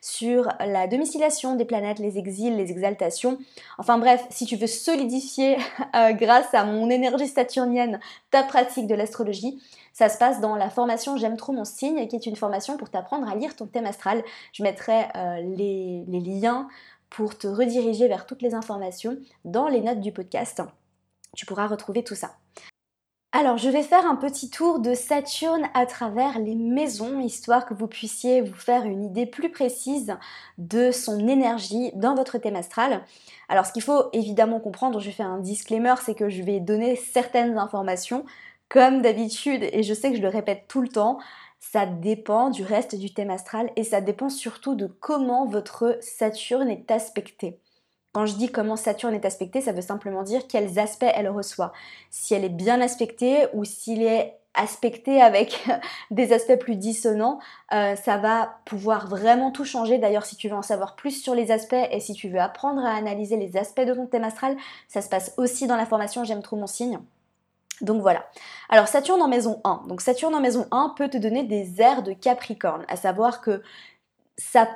sur 0.00 0.48
la 0.60 0.86
domiciliation 0.86 1.54
des 1.54 1.66
planètes, 1.66 1.98
les 1.98 2.16
exils, 2.16 2.56
les 2.56 2.70
exaltations, 2.70 3.38
enfin 3.76 3.98
bref, 3.98 4.24
si 4.30 4.46
tu 4.46 4.56
veux 4.56 4.66
solidifier 4.66 5.58
euh, 5.96 6.12
grâce 6.12 6.54
à 6.54 6.64
mon 6.64 6.88
énergie 6.88 7.28
saturnienne 7.28 8.00
ta 8.30 8.42
pratique 8.42 8.86
de 8.86 8.94
l'astrologie, 8.94 9.60
Ça 9.98 10.08
se 10.08 10.16
passe 10.16 10.40
dans 10.40 10.54
la 10.54 10.70
formation 10.70 11.16
J'aime 11.16 11.36
trop 11.36 11.52
mon 11.52 11.64
signe, 11.64 12.06
qui 12.06 12.14
est 12.14 12.26
une 12.26 12.36
formation 12.36 12.76
pour 12.76 12.88
t'apprendre 12.88 13.28
à 13.28 13.34
lire 13.34 13.56
ton 13.56 13.66
thème 13.66 13.84
astral. 13.84 14.22
Je 14.52 14.62
mettrai 14.62 15.06
euh, 15.16 15.40
les, 15.56 16.04
les 16.06 16.20
liens 16.20 16.68
pour 17.10 17.36
te 17.36 17.48
rediriger 17.48 18.06
vers 18.06 18.24
toutes 18.24 18.40
les 18.40 18.54
informations 18.54 19.18
dans 19.44 19.66
les 19.66 19.80
notes 19.80 20.00
du 20.00 20.12
podcast. 20.12 20.62
Tu 21.36 21.46
pourras 21.46 21.66
retrouver 21.66 22.04
tout 22.04 22.14
ça. 22.14 22.36
Alors, 23.32 23.58
je 23.58 23.68
vais 23.68 23.82
faire 23.82 24.06
un 24.06 24.16
petit 24.16 24.50
tour 24.50 24.78
de 24.78 24.94
Saturne 24.94 25.68
à 25.74 25.84
travers 25.84 26.38
les 26.38 26.54
maisons, 26.54 27.20
histoire 27.20 27.66
que 27.66 27.74
vous 27.74 27.88
puissiez 27.88 28.40
vous 28.40 28.54
faire 28.54 28.84
une 28.84 29.04
idée 29.04 29.26
plus 29.26 29.50
précise 29.50 30.16
de 30.56 30.92
son 30.92 31.26
énergie 31.26 31.90
dans 31.94 32.14
votre 32.14 32.38
thème 32.38 32.56
astral. 32.56 33.02
Alors, 33.50 33.66
ce 33.66 33.72
qu'il 33.72 33.82
faut 33.82 34.04
évidemment 34.12 34.60
comprendre, 34.60 35.00
je 35.00 35.10
fais 35.10 35.24
un 35.24 35.38
disclaimer, 35.38 35.94
c'est 36.02 36.14
que 36.14 36.30
je 36.30 36.42
vais 36.42 36.60
donner 36.60 36.96
certaines 36.96 37.58
informations, 37.58 38.24
comme 38.68 39.02
d'habitude, 39.02 39.64
et 39.72 39.82
je 39.82 39.94
sais 39.94 40.10
que 40.10 40.16
je 40.16 40.22
le 40.22 40.28
répète 40.28 40.64
tout 40.68 40.80
le 40.80 40.88
temps, 40.88 41.18
ça 41.60 41.86
dépend 41.86 42.50
du 42.50 42.62
reste 42.62 42.94
du 42.94 43.12
thème 43.12 43.30
astral 43.30 43.70
et 43.76 43.84
ça 43.84 44.00
dépend 44.00 44.28
surtout 44.28 44.74
de 44.74 44.86
comment 44.86 45.46
votre 45.46 45.98
Saturne 46.00 46.70
est 46.70 46.90
aspecté. 46.90 47.58
Quand 48.12 48.26
je 48.26 48.36
dis 48.36 48.50
comment 48.50 48.76
Saturne 48.76 49.14
est 49.14 49.24
aspectée, 49.24 49.60
ça 49.60 49.72
veut 49.72 49.82
simplement 49.82 50.22
dire 50.22 50.46
quels 50.48 50.78
aspects 50.78 51.06
elle 51.14 51.28
reçoit. 51.28 51.72
Si 52.10 52.34
elle 52.34 52.44
est 52.44 52.48
bien 52.48 52.80
aspectée 52.80 53.46
ou 53.52 53.64
s'il 53.64 54.02
est 54.02 54.38
aspecté 54.54 55.20
avec 55.20 55.68
des 56.10 56.32
aspects 56.32 56.58
plus 56.58 56.76
dissonants, 56.76 57.38
euh, 57.72 57.96
ça 57.96 58.16
va 58.16 58.60
pouvoir 58.64 59.08
vraiment 59.08 59.50
tout 59.50 59.64
changer. 59.64 59.98
D'ailleurs, 59.98 60.24
si 60.24 60.36
tu 60.36 60.48
veux 60.48 60.56
en 60.56 60.62
savoir 60.62 60.96
plus 60.96 61.22
sur 61.22 61.34
les 61.34 61.50
aspects 61.50 61.74
et 61.90 62.00
si 62.00 62.14
tu 62.14 62.28
veux 62.28 62.40
apprendre 62.40 62.84
à 62.84 62.94
analyser 62.94 63.36
les 63.36 63.56
aspects 63.56 63.82
de 63.82 63.94
ton 63.94 64.06
thème 64.06 64.24
astral, 64.24 64.56
ça 64.88 65.02
se 65.02 65.08
passe 65.08 65.34
aussi 65.36 65.66
dans 65.66 65.76
la 65.76 65.86
formation 65.86 66.24
J'aime 66.24 66.42
trop 66.42 66.56
mon 66.56 66.66
signe. 66.66 66.98
Donc 67.80 68.02
voilà. 68.02 68.26
Alors 68.68 68.88
Saturne 68.88 69.22
en 69.22 69.28
maison 69.28 69.60
1. 69.64 69.84
Donc 69.88 70.00
Saturne 70.00 70.34
en 70.34 70.40
maison 70.40 70.66
1 70.70 70.94
peut 70.96 71.08
te 71.08 71.16
donner 71.16 71.44
des 71.44 71.80
airs 71.80 72.02
de 72.02 72.12
Capricorne, 72.12 72.84
à 72.88 72.96
savoir 72.96 73.40
que 73.40 73.62
ça 74.36 74.68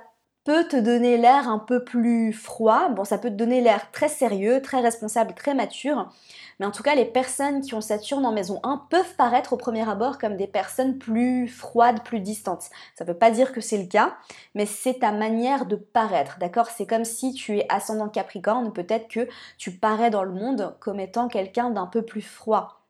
peut 0.45 0.65
te 0.65 0.77
donner 0.77 1.19
l'air 1.19 1.49
un 1.49 1.61
peu 1.61 1.85
plus 1.85 2.33
froid. 2.33 2.89
Bon, 2.89 3.05
ça 3.05 3.19
peut 3.19 3.31
te 3.31 3.35
donner 3.35 3.61
l'air 3.61 3.91
très 3.93 4.09
sérieux, 4.09 4.61
très 4.61 4.81
responsable, 4.81 5.35
très 5.35 5.55
mature. 5.55 6.11
Mais 6.59 6.67
en 6.67 6.73
tout 6.73 6.83
cas, 6.83 6.97
les 6.97 7.05
personnes 7.05 7.61
qui 7.61 7.75
ont 7.75 7.81
Saturne 7.81 8.27
en 8.27 8.33
maison 8.33 8.59
1 8.65 8.87
peuvent 8.91 9.15
paraître 9.17 9.53
au 9.53 9.57
premier 9.57 9.89
abord 9.89 10.19
comme 10.19 10.37
des 10.37 10.49
personnes 10.49 10.99
plus 10.99 11.47
froides, 11.47 12.03
plus 12.03 12.21
distantes. 12.21 12.71
Ça 12.97 13.05
ne 13.05 13.09
veut 13.09 13.19
pas 13.19 13.31
dire 13.31 13.53
que 13.53 13.61
c'est 13.61 13.79
le 13.79 13.87
cas, 13.87 14.17
mais 14.55 14.67
c'est 14.67 15.01
ta 15.01 15.13
manière 15.13 15.67
de 15.67 15.77
paraître, 15.77 16.39
d'accord? 16.41 16.67
C'est 16.67 16.87
comme 16.87 17.05
si 17.05 17.33
tu 17.35 17.59
es 17.59 17.67
ascendant 17.69 18.09
Capricorne, 18.09 18.73
peut-être 18.73 19.09
que 19.09 19.29
tu 19.59 19.71
parais 19.71 20.11
dans 20.11 20.25
le 20.25 20.33
monde 20.33 20.75
comme 20.81 20.99
étant 20.99 21.29
quelqu'un 21.29 21.71
d'un 21.71 21.87
peu 21.87 22.03
plus 22.03 22.23
froid 22.23 22.82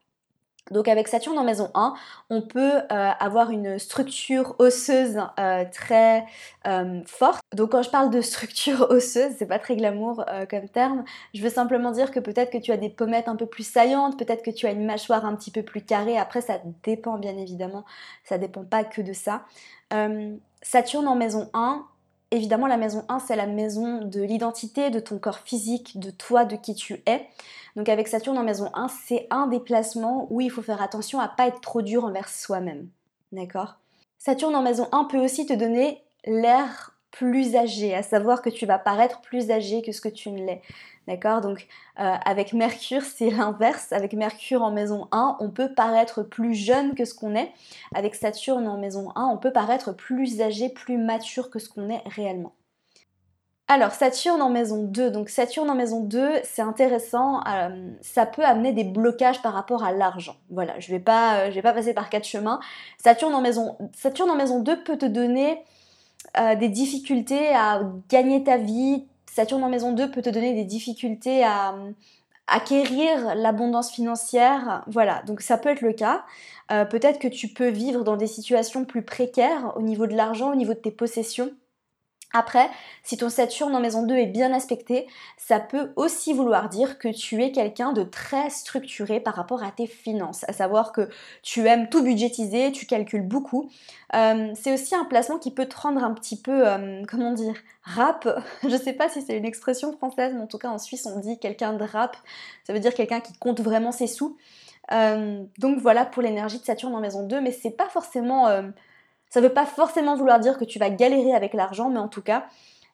donc 0.71 0.87
avec 0.87 1.09
Saturne 1.09 1.39
en 1.39 1.45
maison 1.45 1.71
1, 1.75 1.95
on 2.31 2.41
peut 2.41 2.61
euh, 2.61 3.11
avoir 3.19 3.51
une 3.51 3.79
structure 3.79 4.55
osseuse 4.59 5.19
euh, 5.39 5.65
très 5.73 6.25
euh, 6.67 7.01
forte. 7.07 7.43
Donc 7.53 7.73
quand 7.73 7.83
je 7.83 7.91
parle 7.91 8.11
de 8.11 8.21
structure 8.21 8.87
osseuse, 8.91 9.33
c'est 9.39 9.47
pas 9.47 9.59
très 9.59 9.77
glamour 9.77 10.25
comme 10.49 10.69
terme. 10.69 11.05
Je 11.35 11.43
veux 11.43 11.51
simplement 11.51 11.91
dire 11.91 12.11
que 12.11 12.21
peut-être 12.21 12.51
que 12.51 12.59
tu 12.59 12.71
as 12.71 12.77
des 12.77 12.91
pommettes 12.91 13.29
un 13.29 13.37
peu 13.37 13.47
plus 13.47 13.67
saillantes, 13.67 14.19
peut-être 14.19 14.43
que 14.43 14.51
tu 14.51 14.67
as 14.67 14.71
une 14.71 14.87
mâchoire 14.87 15.25
un 15.25 15.35
petit 15.35 15.51
peu 15.51 15.63
plus 15.63 15.83
carrée. 15.83 16.17
Après 16.17 16.41
ça 16.41 16.61
dépend 16.85 17.19
bien 17.19 17.37
évidemment, 17.37 17.85
ça 18.25 18.39
dépend 18.39 18.65
pas 18.65 18.85
que 18.85 19.03
de 19.03 19.13
ça. 19.13 19.43
Saturne 20.63 21.09
en 21.09 21.17
maison 21.17 21.51
1, 21.55 21.85
évidemment 22.33 22.67
la 22.67 22.77
maison 22.77 23.05
1 23.09 23.21
c'est 23.21 23.37
la 23.37 23.47
maison 23.47 24.05
de 24.05 24.21
l'identité, 24.21 24.91
de 24.91 24.99
ton 24.99 25.19
corps 25.19 25.39
physique, 25.39 26.01
de 26.01 26.11
toi, 26.11 26.45
de 26.45 26.57
qui 26.57 26.75
tu 26.75 27.03
es. 27.07 27.27
Donc 27.77 27.89
avec 27.89 28.09
Saturne 28.09 28.39
en 28.39 28.43
maison 28.43 28.71
1, 28.75 28.89
c'est 28.89 29.27
un 29.31 29.47
des 29.47 29.61
placements 29.61 30.27
où 30.31 30.41
il 30.41 30.51
faut 30.51 30.63
faire 30.63 30.83
attention 30.83 31.21
à 31.21 31.29
pas 31.29 31.47
être 31.47 31.61
trop 31.61 31.83
dur 31.83 32.05
envers 32.05 32.29
soi-même. 32.29 32.89
D'accord? 33.31 33.77
Saturne 34.19 34.57
en 34.57 34.63
maison 34.63 34.89
1 34.93 35.05
peut 35.05 35.19
aussi 35.19 35.47
te 35.47 35.53
donner 35.53 36.03
l'air 36.25 36.92
plus 37.13 37.55
âgé, 37.55 37.95
à 37.95 38.03
savoir 38.03 38.43
que 38.43 38.51
tu 38.51 38.67
vas 38.67 38.79
paraître 38.79 39.21
plus 39.21 39.51
âgé 39.51 39.83
que 39.83 39.93
ce 39.93 40.01
que 40.01 40.09
tu 40.09 40.31
ne 40.31 40.45
l'es. 40.45 40.63
D'accord? 41.07 41.41
Donc 41.41 41.67
euh, 42.01 42.15
avec 42.25 42.53
Mercure, 42.53 43.03
c'est 43.03 43.31
l'inverse. 43.31 43.93
Avec 43.93 44.15
Mercure 44.15 44.63
en 44.63 44.73
maison 44.73 45.09
1, 45.13 45.37
on 45.41 45.51
peut 45.51 45.73
paraître 45.73 46.23
plus 46.23 46.55
jeune 46.55 46.95
que 46.95 47.05
ce 47.05 47.15
qu'on 47.15 47.35
est. 47.37 47.53
Avec 47.95 48.15
Saturne 48.15 48.67
en 48.67 48.79
maison 48.79 49.13
1, 49.15 49.25
on 49.27 49.39
peut 49.39 49.53
paraître 49.53 49.93
plus 49.93 50.41
âgé, 50.41 50.69
plus 50.69 50.99
mature 50.99 51.51
que 51.51 51.59
ce 51.59 51.69
qu'on 51.69 51.89
est 51.91 52.03
réellement. 52.07 52.53
Alors, 53.69 53.93
Saturne 53.93 54.43
en 54.43 54.51
maison 54.51 54.83
2. 54.83 55.11
Donc, 55.11 55.31
Saturne 55.31 55.71
en 55.71 55.75
maison 55.75 56.01
2, 56.01 56.41
c'est 56.45 56.61
intéressant. 56.61 57.41
Euh, 57.49 57.91
ça 58.03 58.27
peut 58.27 58.45
amener 58.45 58.73
des 58.73 58.85
blocages 58.85 59.41
par 59.41 59.55
rapport 59.55 59.83
à 59.83 59.93
l'argent. 59.93 60.37
Voilà, 60.51 60.79
je 60.79 60.93
ne 60.93 60.99
vais, 60.99 61.03
pas, 61.03 61.47
euh, 61.47 61.51
vais 61.51 61.63
pas 61.63 61.73
passer 61.73 61.95
par 61.95 62.11
quatre 62.11 62.27
chemins. 62.27 62.61
Saturne 62.99 63.35
en 63.35 63.41
maison, 63.41 63.79
Saturne 63.95 64.29
en 64.29 64.37
maison 64.37 64.61
2 64.61 64.85
peut 64.85 64.99
te 64.99 65.07
donner 65.07 65.63
euh, 66.39 66.55
des 66.57 66.69
difficultés 66.69 67.55
à 67.55 67.83
gagner 68.09 68.45
ta 68.45 68.57
vie. 68.57 69.07
Saturne 69.27 69.65
en 69.65 69.69
maison 69.69 69.93
2 69.93 70.11
peut 70.11 70.23
te 70.23 70.31
donner 70.31 70.55
des 70.55 70.65
difficultés 70.65 71.45
à 71.45 71.75
acquérir 72.47 73.35
l'abondance 73.35 73.91
financière. 73.91 74.85
Voilà, 74.87 75.23
donc 75.27 75.41
ça 75.41 75.57
peut 75.57 75.71
être 75.71 75.81
le 75.81 75.93
cas. 75.93 76.25
Peut-être 76.69 77.19
que 77.19 77.29
tu 77.29 77.49
peux 77.49 77.69
vivre 77.69 78.03
dans 78.03 78.17
des 78.17 78.27
situations 78.27 78.85
plus 78.85 79.03
précaires 79.03 79.73
au 79.77 79.83
niveau 79.83 80.07
de 80.07 80.15
l'argent, 80.15 80.53
au 80.53 80.55
niveau 80.55 80.75
de 80.75 80.79
tes 80.79 80.91
possessions. 80.91 81.51
Après, 82.33 82.71
si 83.03 83.17
ton 83.17 83.29
Saturne 83.29 83.75
en 83.75 83.81
maison 83.81 84.07
2 84.07 84.17
est 84.17 84.27
bien 84.27 84.53
aspecté, 84.53 85.07
ça 85.37 85.61
peut 85.61 85.93
aussi 85.97 86.33
vouloir 86.33 86.69
dire 86.69 86.99
que 86.99 87.09
tu 87.09 87.43
es 87.43 87.53
quelqu'un 87.53 87.93
de 87.93 88.03
très 88.03 88.49
structuré 88.49 89.21
par 89.21 89.35
rapport 89.35 89.63
à 89.63 89.71
tes 89.71 89.87
finances, 89.87 90.45
à 90.49 90.53
savoir 90.53 90.93
que 90.93 91.09
tu 91.43 91.67
aimes 91.67 91.89
tout 91.89 92.03
budgétiser, 92.03 92.73
tu 92.73 92.87
calcules 92.87 93.27
beaucoup. 93.27 93.69
Euh, 94.15 94.53
c'est 94.55 94.73
aussi 94.73 94.95
un 94.95 95.05
placement 95.05 95.39
qui 95.39 95.51
peut 95.51 95.67
te 95.67 95.77
rendre 95.77 96.03
un 96.03 96.15
petit 96.15 96.41
peu, 96.41 96.67
euh, 96.67 97.03
comment 97.09 97.33
dire, 97.33 97.55
rap. 97.83 98.29
Je 98.63 98.77
sais 98.77 98.93
pas 98.95 99.09
si 99.09 99.21
c'est 99.23 99.37
une 99.37 99.45
expression 99.45 99.93
française, 99.93 100.33
mais 100.35 100.43
en 100.43 100.47
tout 100.47 100.59
cas 100.59 100.69
en 100.69 100.79
Suisse 100.79 101.07
on 101.07 101.21
dit 101.21 101.39
quelqu'un 101.39 101.75
de 101.75 101.85
rap. 101.85 102.17
Ça 102.65 102.73
veut 102.73 102.81
dire 102.81 102.95
quelqu'un 102.95 103.21
qui 103.21 103.35
compte 103.35 103.61
vraiment 103.61 103.93
ses 103.93 104.07
sous. 104.07 104.37
Euh, 104.91 105.45
donc 105.59 105.79
voilà 105.79 106.05
pour 106.05 106.23
l'énergie 106.23 106.59
de 106.59 106.65
Saturne 106.65 106.95
en 106.95 107.01
maison 107.01 107.27
2, 107.27 107.41
mais 107.41 107.53
c'est 107.53 107.71
pas 107.71 107.89
forcément 107.89 108.49
ça 109.33 109.41
ne 109.41 109.47
veut 109.47 109.55
pas 109.55 109.65
forcément 109.65 110.15
vouloir 110.15 110.41
dire 110.41 110.59
que 110.59 110.65
tu 110.67 110.79
vas 110.79 110.91
galérer 110.91 111.33
avec 111.33 111.55
l'argent, 111.55 111.89
mais 111.89 111.99
en 111.99 112.09
tout 112.09 112.21
cas, 112.21 112.45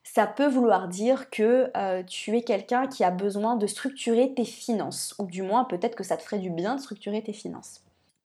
ça 0.04 0.24
peut 0.24 0.46
vouloir 0.46 0.86
dire 0.86 1.30
que 1.30 1.68
euh, 1.76 2.04
tu 2.04 2.36
es 2.36 2.42
quelqu'un 2.42 2.86
qui 2.86 3.02
a 3.02 3.10
besoin 3.10 3.56
de 3.56 3.66
structurer 3.66 4.32
tes 4.34 4.44
finances, 4.44 5.16
ou 5.18 5.26
du 5.26 5.42
moins 5.42 5.64
peut-être 5.64 5.96
que 5.96 6.04
ça 6.04 6.16
te 6.16 6.22
ferait 6.22 6.38
du 6.38 6.50
bien 6.50 6.76
de 6.76 6.80
structurer 6.80 7.24
tes 7.24 7.32
finances. 7.32 7.80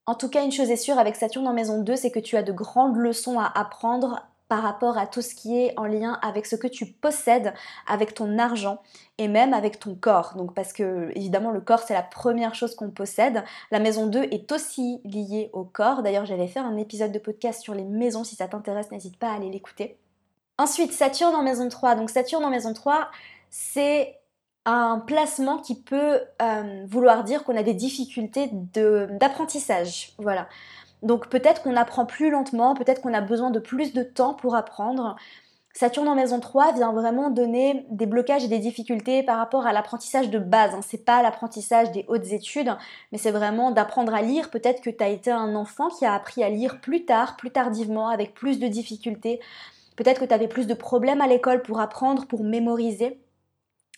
En 0.05 0.13
tout 0.13 0.29
cas, 0.29 0.43
une 0.45 0.51
chose 0.51 0.69
est 0.69 0.75
sûre 0.75 0.99
avec 0.99 1.15
Saturne 1.15 1.47
en 1.47 1.53
maison 1.53 1.81
2, 1.81 1.95
c'est 1.95 2.11
que 2.11 2.19
tu 2.19 2.37
as 2.37 2.43
de 2.43 2.51
grandes 2.51 2.97
leçons 2.97 3.39
à 3.39 3.51
apprendre 3.55 4.21
par 4.53 4.61
rapport 4.61 4.99
à 4.99 5.07
tout 5.07 5.23
ce 5.23 5.33
qui 5.33 5.57
est 5.57 5.73
en 5.77 5.85
lien 5.85 6.19
avec 6.21 6.45
ce 6.45 6.55
que 6.55 6.67
tu 6.67 6.85
possèdes, 6.85 7.55
avec 7.87 8.13
ton 8.13 8.37
argent 8.37 8.83
et 9.17 9.27
même 9.27 9.51
avec 9.51 9.79
ton 9.79 9.95
corps. 9.95 10.35
Donc 10.37 10.53
parce 10.53 10.73
que 10.73 11.09
évidemment 11.15 11.49
le 11.49 11.59
corps 11.59 11.79
c'est 11.79 11.95
la 11.95 12.03
première 12.03 12.53
chose 12.53 12.75
qu'on 12.75 12.91
possède. 12.91 13.43
La 13.71 13.79
maison 13.79 14.05
2 14.05 14.21
est 14.25 14.51
aussi 14.51 15.01
liée 15.05 15.49
au 15.53 15.63
corps. 15.63 16.03
D'ailleurs 16.03 16.27
j'avais 16.27 16.45
fait 16.45 16.59
un 16.59 16.77
épisode 16.77 17.11
de 17.11 17.17
podcast 17.17 17.63
sur 17.63 17.73
les 17.73 17.83
maisons. 17.83 18.23
Si 18.23 18.35
ça 18.35 18.47
t'intéresse, 18.47 18.91
n'hésite 18.91 19.17
pas 19.17 19.31
à 19.31 19.37
aller 19.37 19.49
l'écouter. 19.49 19.97
Ensuite, 20.59 20.91
Saturne 20.91 21.33
en 21.33 21.41
maison 21.41 21.67
3. 21.67 21.95
Donc 21.95 22.11
Saturne 22.11 22.45
en 22.45 22.51
maison 22.51 22.73
3, 22.73 23.09
c'est 23.49 24.19
un 24.65 24.99
placement 24.99 25.57
qui 25.57 25.81
peut 25.81 26.21
euh, 26.43 26.85
vouloir 26.87 27.23
dire 27.23 27.43
qu'on 27.43 27.57
a 27.57 27.63
des 27.63 27.73
difficultés 27.73 28.51
d'apprentissage. 28.51 30.13
Voilà. 30.19 30.47
Donc 31.03 31.27
peut-être 31.27 31.61
qu'on 31.61 31.75
apprend 31.75 32.05
plus 32.05 32.31
lentement, 32.31 32.73
peut-être 32.73 33.01
qu'on 33.01 33.13
a 33.13 33.21
besoin 33.21 33.51
de 33.51 33.59
plus 33.59 33.93
de 33.93 34.03
temps 34.03 34.33
pour 34.33 34.55
apprendre. 34.55 35.15
Saturne 35.75 36.07
en 36.07 36.15
maison 36.15 36.39
3 36.39 36.73
vient 36.73 36.93
vraiment 36.93 37.31
donner 37.31 37.87
des 37.89 38.05
blocages 38.05 38.43
et 38.43 38.47
des 38.47 38.59
difficultés 38.59 39.23
par 39.23 39.39
rapport 39.39 39.65
à 39.65 39.73
l'apprentissage 39.73 40.29
de 40.29 40.37
base. 40.37 40.75
Hein. 40.75 40.81
C'est 40.83 41.03
pas 41.03 41.23
l'apprentissage 41.23 41.91
des 41.91 42.05
hautes 42.07 42.27
études, 42.27 42.75
mais 43.11 43.17
c'est 43.17 43.31
vraiment 43.31 43.71
d'apprendre 43.71 44.13
à 44.13 44.21
lire. 44.21 44.51
Peut-être 44.51 44.81
que 44.81 44.91
tu 44.91 45.03
as 45.03 45.09
été 45.09 45.31
un 45.31 45.55
enfant 45.55 45.89
qui 45.89 46.05
a 46.05 46.13
appris 46.13 46.43
à 46.43 46.49
lire 46.49 46.79
plus 46.79 47.05
tard, 47.05 47.37
plus 47.37 47.49
tardivement, 47.49 48.09
avec 48.09 48.35
plus 48.35 48.59
de 48.59 48.67
difficultés. 48.67 49.39
Peut-être 49.95 50.21
que 50.21 50.25
tu 50.25 50.33
avais 50.33 50.47
plus 50.47 50.67
de 50.67 50.75
problèmes 50.75 51.21
à 51.21 51.27
l'école 51.27 51.63
pour 51.63 51.79
apprendre, 51.79 52.27
pour 52.27 52.43
mémoriser. 52.43 53.19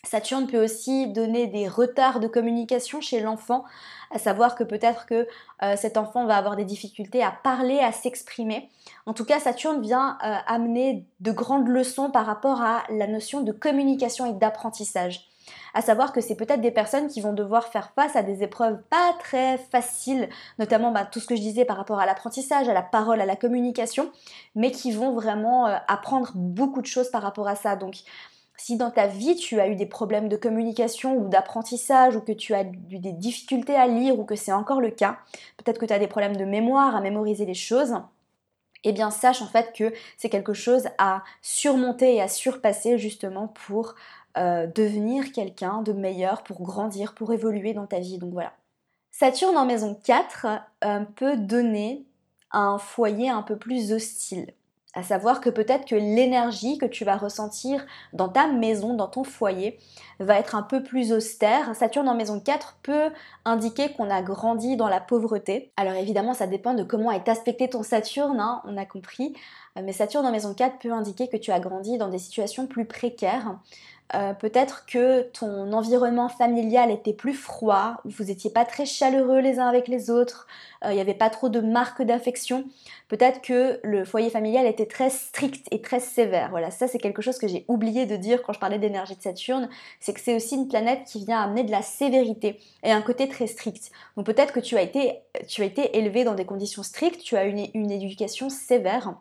Saturne 0.06 0.46
peut 0.46 0.62
aussi 0.62 1.08
donner 1.08 1.46
des 1.46 1.68
retards 1.68 2.20
de 2.20 2.28
communication 2.28 3.00
chez 3.00 3.20
l'enfant, 3.20 3.64
à 4.10 4.18
savoir 4.18 4.54
que 4.54 4.64
peut-être 4.64 5.06
que 5.06 5.26
euh, 5.62 5.76
cet 5.76 5.96
enfant 5.96 6.26
va 6.26 6.36
avoir 6.36 6.56
des 6.56 6.64
difficultés 6.64 7.22
à 7.22 7.32
parler, 7.32 7.80
à 7.80 7.92
s'exprimer. 7.92 8.68
En 9.06 9.14
tout 9.14 9.24
cas, 9.24 9.40
Saturne 9.40 9.82
vient 9.82 10.18
euh, 10.24 10.36
amener 10.46 11.04
de 11.20 11.32
grandes 11.32 11.68
leçons 11.68 12.10
par 12.10 12.26
rapport 12.26 12.62
à 12.62 12.84
la 12.88 13.06
notion 13.06 13.40
de 13.40 13.52
communication 13.52 14.26
et 14.26 14.32
d'apprentissage. 14.32 15.28
À 15.74 15.82
savoir 15.82 16.12
que 16.12 16.20
c'est 16.20 16.34
peut-être 16.34 16.60
des 16.60 16.70
personnes 16.70 17.08
qui 17.08 17.20
vont 17.20 17.32
devoir 17.32 17.68
faire 17.68 17.92
face 17.94 18.16
à 18.16 18.22
des 18.22 18.42
épreuves 18.42 18.80
pas 18.90 19.14
très 19.20 19.58
faciles, 19.58 20.28
notamment 20.58 20.90
bah, 20.90 21.04
tout 21.04 21.20
ce 21.20 21.26
que 21.26 21.36
je 21.36 21.40
disais 21.40 21.64
par 21.64 21.76
rapport 21.76 22.00
à 22.00 22.06
l'apprentissage, 22.06 22.68
à 22.68 22.74
la 22.74 22.82
parole, 22.82 23.20
à 23.20 23.26
la 23.26 23.36
communication, 23.36 24.10
mais 24.54 24.70
qui 24.70 24.90
vont 24.90 25.12
vraiment 25.12 25.66
euh, 25.66 25.76
apprendre 25.88 26.32
beaucoup 26.34 26.80
de 26.80 26.86
choses 26.86 27.10
par 27.10 27.22
rapport 27.22 27.48
à 27.48 27.56
ça. 27.56 27.76
Si 28.56 28.76
dans 28.76 28.90
ta 28.90 29.06
vie 29.06 29.36
tu 29.36 29.60
as 29.60 29.68
eu 29.68 29.76
des 29.76 29.86
problèmes 29.86 30.28
de 30.28 30.36
communication 30.36 31.16
ou 31.16 31.28
d'apprentissage 31.28 32.16
ou 32.16 32.20
que 32.20 32.32
tu 32.32 32.54
as 32.54 32.62
eu 32.62 32.98
des 32.98 33.12
difficultés 33.12 33.76
à 33.76 33.86
lire 33.86 34.18
ou 34.18 34.24
que 34.24 34.36
c'est 34.36 34.52
encore 34.52 34.80
le 34.80 34.90
cas, 34.90 35.18
peut-être 35.56 35.78
que 35.78 35.86
tu 35.86 35.92
as 35.92 35.98
des 35.98 36.06
problèmes 36.06 36.36
de 36.36 36.44
mémoire 36.44 36.96
à 36.96 37.00
mémoriser 37.00 37.44
les 37.44 37.54
choses, 37.54 37.94
eh 38.84 38.92
bien 38.92 39.10
sache 39.10 39.42
en 39.42 39.46
fait 39.46 39.72
que 39.74 39.92
c'est 40.16 40.28
quelque 40.28 40.54
chose 40.54 40.88
à 40.98 41.22
surmonter 41.42 42.14
et 42.14 42.22
à 42.22 42.28
surpasser 42.28 42.98
justement 42.98 43.48
pour 43.48 43.94
euh, 44.38 44.66
devenir 44.66 45.32
quelqu'un 45.32 45.82
de 45.82 45.92
meilleur, 45.92 46.42
pour 46.42 46.62
grandir, 46.62 47.14
pour 47.14 47.32
évoluer 47.32 47.72
dans 47.72 47.86
ta 47.86 48.00
vie. 48.00 48.18
Donc 48.18 48.32
voilà. 48.32 48.52
Saturne 49.10 49.56
en 49.56 49.64
maison 49.64 49.98
4 50.04 50.46
euh, 50.84 51.00
peut 51.16 51.36
donner 51.36 52.04
un 52.52 52.78
foyer 52.78 53.30
un 53.30 53.42
peu 53.42 53.56
plus 53.56 53.92
hostile. 53.92 54.52
À 54.96 55.02
savoir 55.02 55.42
que 55.42 55.50
peut-être 55.50 55.84
que 55.84 55.94
l'énergie 55.94 56.78
que 56.78 56.86
tu 56.86 57.04
vas 57.04 57.18
ressentir 57.18 57.84
dans 58.14 58.30
ta 58.30 58.46
maison, 58.46 58.94
dans 58.94 59.08
ton 59.08 59.24
foyer, 59.24 59.78
va 60.20 60.38
être 60.38 60.54
un 60.54 60.62
peu 60.62 60.82
plus 60.82 61.12
austère. 61.12 61.76
Saturne 61.76 62.08
en 62.08 62.14
maison 62.14 62.40
4 62.40 62.78
peut 62.82 63.10
indiquer 63.44 63.92
qu'on 63.92 64.08
a 64.08 64.22
grandi 64.22 64.74
dans 64.76 64.88
la 64.88 65.00
pauvreté. 65.00 65.70
Alors 65.76 65.92
évidemment, 65.92 66.32
ça 66.32 66.46
dépend 66.46 66.72
de 66.72 66.82
comment 66.82 67.12
est 67.12 67.28
aspecté 67.28 67.68
ton 67.68 67.82
Saturne, 67.82 68.40
hein, 68.40 68.62
on 68.64 68.78
a 68.78 68.86
compris. 68.86 69.34
Mais 69.76 69.92
Saturne 69.92 70.24
en 70.24 70.32
maison 70.32 70.54
4 70.54 70.78
peut 70.78 70.92
indiquer 70.92 71.28
que 71.28 71.36
tu 71.36 71.52
as 71.52 71.60
grandi 71.60 71.98
dans 71.98 72.08
des 72.08 72.18
situations 72.18 72.66
plus 72.66 72.86
précaires. 72.86 73.58
Euh, 74.14 74.34
peut-être 74.34 74.86
que 74.86 75.22
ton 75.22 75.72
environnement 75.72 76.28
familial 76.28 76.92
était 76.92 77.12
plus 77.12 77.34
froid, 77.34 77.96
vous 78.04 78.24
n'étiez 78.24 78.50
pas 78.50 78.64
très 78.64 78.86
chaleureux 78.86 79.40
les 79.40 79.58
uns 79.58 79.66
avec 79.66 79.88
les 79.88 80.10
autres, 80.10 80.46
euh, 80.84 80.92
il 80.92 80.94
n'y 80.94 81.00
avait 81.00 81.14
pas 81.14 81.28
trop 81.28 81.48
de 81.48 81.60
marques 81.60 82.02
d'affection. 82.02 82.64
Peut-être 83.08 83.42
que 83.42 83.80
le 83.82 84.04
foyer 84.04 84.30
familial 84.30 84.66
était 84.66 84.86
très 84.86 85.10
strict 85.10 85.66
et 85.72 85.80
très 85.82 85.98
sévère. 85.98 86.50
Voilà, 86.50 86.70
ça 86.70 86.86
c'est 86.86 86.98
quelque 86.98 87.20
chose 87.20 87.38
que 87.38 87.48
j'ai 87.48 87.64
oublié 87.66 88.06
de 88.06 88.16
dire 88.16 88.42
quand 88.42 88.52
je 88.52 88.60
parlais 88.60 88.78
d'énergie 88.78 89.16
de 89.16 89.22
Saturne, 89.22 89.68
c'est 89.98 90.14
que 90.14 90.20
c'est 90.20 90.36
aussi 90.36 90.54
une 90.54 90.68
planète 90.68 91.04
qui 91.04 91.24
vient 91.24 91.40
amener 91.40 91.64
de 91.64 91.72
la 91.72 91.82
sévérité 91.82 92.60
et 92.84 92.92
un 92.92 93.02
côté 93.02 93.28
très 93.28 93.48
strict. 93.48 93.90
Donc 94.16 94.26
peut-être 94.26 94.52
que 94.52 94.60
tu 94.60 94.76
as 94.76 94.82
été, 94.82 95.20
tu 95.48 95.62
as 95.62 95.64
été 95.64 95.98
élevé 95.98 96.22
dans 96.22 96.34
des 96.34 96.46
conditions 96.46 96.84
strictes, 96.84 97.22
tu 97.22 97.36
as 97.36 97.44
une, 97.44 97.66
une 97.74 97.90
éducation 97.90 98.50
sévère 98.50 99.14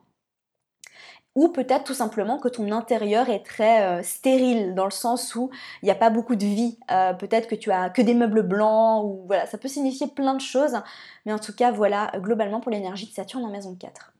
ou 1.36 1.50
peut-être 1.50 1.84
tout 1.84 1.94
simplement 1.94 2.40
que 2.40 2.48
ton 2.48 2.72
intérieur 2.72 3.30
est 3.30 3.46
très 3.46 3.84
euh, 3.84 4.04
stérile 4.04 4.74
dans 4.74 4.86
le 4.86 4.92
sens 4.92 5.36
où 5.36 5.52
il 5.82 5.86
n'y 5.86 5.92
a 5.92 5.96
pas 5.96 6.10
beaucoup 6.10 6.36
de 6.36 6.46
vie. 6.46 6.80
Euh, 6.92 7.14
peut-être 7.14 7.48
que 7.48 7.56
tu 7.56 7.72
as 7.72 7.90
que 7.90 8.02
des 8.02 8.14
meubles 8.14 8.42
blancs 8.42 9.04
ou 9.06 9.24
voilà, 9.28 9.46
ça 9.46 9.58
peut 9.58 9.68
signifier 9.68 10.08
plein 10.08 10.34
de 10.34 10.42
choses, 10.42 10.78
mais 11.26 11.34
en 11.34 11.40
tout 11.40 11.54
cas 11.54 11.72
voilà 11.72 12.12
globalement 12.16 12.62
pour 12.62 12.72
l'énergie 12.72 13.08
de 13.08 13.14
Saturne 13.14 13.44
en 13.44 13.50
maison 13.50 13.76
4. 13.76 14.14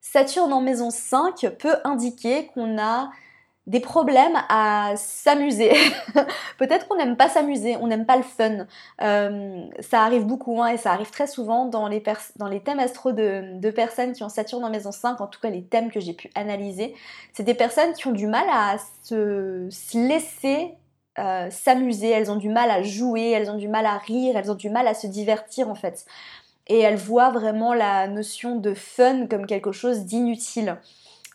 Saturne 0.00 0.52
en 0.52 0.60
maison 0.60 0.90
5 0.90 1.46
peut 1.58 1.76
indiquer 1.84 2.46
qu'on 2.54 2.78
a 2.78 3.10
des 3.70 3.78
problèmes 3.78 4.36
à 4.48 4.94
s'amuser. 4.96 5.70
Peut-être 6.58 6.88
qu'on 6.88 6.96
n'aime 6.96 7.16
pas 7.16 7.28
s'amuser, 7.28 7.76
on 7.76 7.86
n'aime 7.86 8.04
pas 8.04 8.16
le 8.16 8.24
fun. 8.24 8.66
Euh, 9.00 9.64
ça 9.78 10.02
arrive 10.02 10.26
beaucoup 10.26 10.60
hein, 10.60 10.72
et 10.72 10.76
ça 10.76 10.90
arrive 10.90 11.10
très 11.10 11.28
souvent 11.28 11.66
dans 11.66 11.86
les, 11.86 12.02
thèmes 12.02 12.80
astro 12.80 13.12
de, 13.12 13.70
personnes 13.70 14.12
qui 14.12 14.24
ont 14.24 14.28
Saturne 14.28 14.64
en 14.64 14.70
maison 14.70 14.90
5, 14.90 15.20
en 15.20 15.28
tout 15.28 15.38
cas 15.38 15.50
les 15.50 15.62
thèmes 15.62 15.92
que 15.92 16.00
j'ai 16.00 16.14
pu 16.14 16.30
analyser. 16.34 16.96
C'est 17.32 17.44
des 17.44 17.54
personnes 17.54 17.92
qui 17.92 18.08
ont 18.08 18.12
du 18.12 18.26
mal 18.26 18.46
à 18.52 18.76
se, 19.04 19.68
laisser 19.96 20.74
euh, 21.20 21.48
s'amuser, 21.50 22.10
elles 22.10 22.32
ont 22.32 22.36
du 22.36 22.48
mal 22.48 22.72
à 22.72 22.82
jouer, 22.82 23.30
elles 23.30 23.52
ont 23.52 23.56
du 23.56 23.68
mal 23.68 23.86
à 23.86 23.98
rire, 23.98 24.36
elles 24.36 24.50
ont 24.50 24.56
du 24.56 24.68
mal 24.68 24.88
à 24.88 24.94
se 24.94 25.06
divertir 25.06 25.68
en 25.68 25.76
fait. 25.76 26.06
Et 26.66 26.80
elles 26.80 26.96
voient 26.96 27.30
vraiment 27.30 27.72
la 27.72 28.08
notion 28.08 28.56
de 28.56 28.74
fun 28.74 29.28
comme 29.28 29.46
quelque 29.46 29.70
chose 29.70 30.06
d'inutile. 30.06 30.76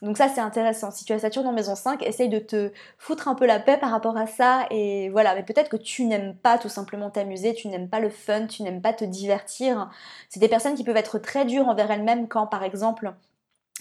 Donc 0.01 0.17
ça 0.17 0.27
c'est 0.27 0.41
intéressant. 0.41 0.91
Si 0.91 1.05
tu 1.05 1.13
as 1.13 1.19
Saturne 1.19 1.47
en 1.47 1.53
maison 1.53 1.75
5, 1.75 2.03
essaye 2.03 2.29
de 2.29 2.39
te 2.39 2.71
foutre 2.97 3.27
un 3.27 3.36
peu 3.36 3.45
la 3.45 3.60
paix 3.60 3.77
par 3.77 3.91
rapport 3.91 4.17
à 4.17 4.27
ça 4.27 4.65
et 4.69 5.10
voilà, 5.10 5.36
mais 5.36 5.43
peut-être 5.43 5.69
que 5.69 5.77
tu 5.77 6.03
n'aimes 6.03 6.36
pas 6.36 6.58
tout 6.58 6.69
simplement 6.69 7.10
t'amuser, 7.10 7.53
tu 7.53 7.69
n'aimes 7.69 7.89
pas 7.89 7.99
le 7.99 8.10
fun, 8.10 8.47
tu 8.47 8.63
n'aimes 8.63 8.81
pas 8.81 8.93
te 8.93 9.05
divertir. 9.05 9.89
C'est 10.29 10.39
des 10.39 10.49
personnes 10.49 10.75
qui 10.75 10.84
peuvent 10.84 10.97
être 10.97 11.17
très 11.19 11.45
dures 11.45 11.67
envers 11.69 11.89
elles-mêmes 11.91 12.27
quand 12.27 12.47
par 12.47 12.63
exemple 12.63 13.13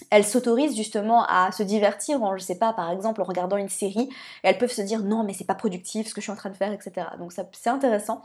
elles 0.09 0.25
s'autorisent 0.25 0.75
justement 0.75 1.25
à 1.25 1.51
se 1.51 1.63
divertir 1.63 2.21
en, 2.21 2.35
je 2.35 2.43
sais 2.43 2.57
pas, 2.57 2.73
par 2.73 2.91
exemple 2.91 3.21
en 3.21 3.25
regardant 3.25 3.57
une 3.57 3.69
série, 3.69 4.09
elles 4.43 4.57
peuvent 4.57 4.71
se 4.71 4.81
dire 4.81 5.01
non 5.01 5.23
mais 5.23 5.33
c'est 5.33 5.45
pas 5.45 5.55
productif 5.55 6.07
ce 6.07 6.13
que 6.13 6.21
je 6.21 6.25
suis 6.25 6.31
en 6.31 6.35
train 6.35 6.49
de 6.49 6.55
faire, 6.55 6.71
etc. 6.71 7.07
Donc 7.19 7.33
ça 7.33 7.43
c'est 7.53 7.69
intéressant. 7.69 8.21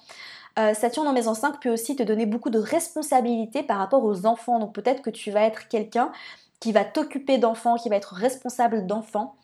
Euh, 0.58 0.74
Saturne 0.74 1.06
en 1.06 1.12
maison 1.12 1.34
5 1.34 1.60
peut 1.60 1.70
aussi 1.70 1.96
te 1.96 2.02
donner 2.02 2.26
beaucoup 2.26 2.50
de 2.50 2.58
responsabilités 2.58 3.62
par 3.62 3.78
rapport 3.78 4.04
aux 4.04 4.26
enfants. 4.26 4.58
Donc 4.58 4.74
peut-être 4.74 5.02
que 5.02 5.10
tu 5.10 5.30
vas 5.30 5.42
être 5.42 5.68
quelqu'un 5.68 6.10
qui 6.60 6.72
va 6.72 6.84
t'occuper 6.84 7.38
d'enfants, 7.38 7.76
qui 7.76 7.88
va 7.88 7.96
être 7.96 8.14
responsable 8.14 8.86
d'enfants. 8.86 9.34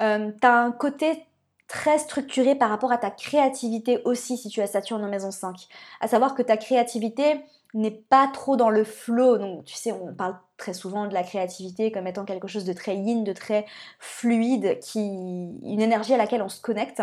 Euh, 0.00 0.30
tu 0.40 0.46
as 0.46 0.54
un 0.54 0.72
côté 0.72 1.26
très 1.68 1.98
structuré 1.98 2.54
par 2.54 2.70
rapport 2.70 2.90
à 2.90 2.98
ta 2.98 3.10
créativité 3.10 4.00
aussi 4.04 4.36
si 4.36 4.48
tu 4.48 4.60
as 4.60 4.66
Saturne 4.66 5.04
en 5.04 5.08
maison 5.08 5.30
5. 5.30 5.68
À 6.00 6.08
savoir 6.08 6.34
que 6.34 6.42
ta 6.42 6.56
créativité 6.56 7.40
n'est 7.74 7.90
pas 7.90 8.28
trop 8.32 8.56
dans 8.56 8.70
le 8.70 8.84
flow. 8.84 9.38
Donc 9.38 9.64
tu 9.64 9.74
sais, 9.74 9.92
on 9.92 10.14
parle 10.14 10.36
très 10.56 10.74
souvent 10.74 11.06
de 11.06 11.14
la 11.14 11.22
créativité 11.22 11.92
comme 11.92 12.06
étant 12.06 12.24
quelque 12.24 12.48
chose 12.48 12.64
de 12.64 12.72
très 12.72 12.96
yin, 12.96 13.22
de 13.24 13.32
très 13.32 13.66
fluide, 13.98 14.78
qui 14.80 15.00
une 15.00 15.80
énergie 15.80 16.14
à 16.14 16.16
laquelle 16.16 16.42
on 16.42 16.48
se 16.48 16.60
connecte. 16.60 17.02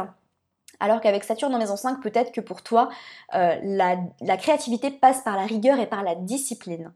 Alors 0.79 1.01
qu'avec 1.01 1.23
Saturne 1.23 1.55
en 1.55 1.59
maison 1.59 1.77
5, 1.77 2.01
peut-être 2.01 2.31
que 2.31 2.41
pour 2.41 2.61
toi, 2.61 2.89
euh, 3.35 3.55
la 3.63 4.37
créativité 4.37 4.91
passe 4.91 5.21
par 5.21 5.35
la 5.35 5.45
rigueur 5.45 5.79
et 5.79 5.87
par 5.87 6.03
la 6.03 6.15
discipline. 6.15 6.91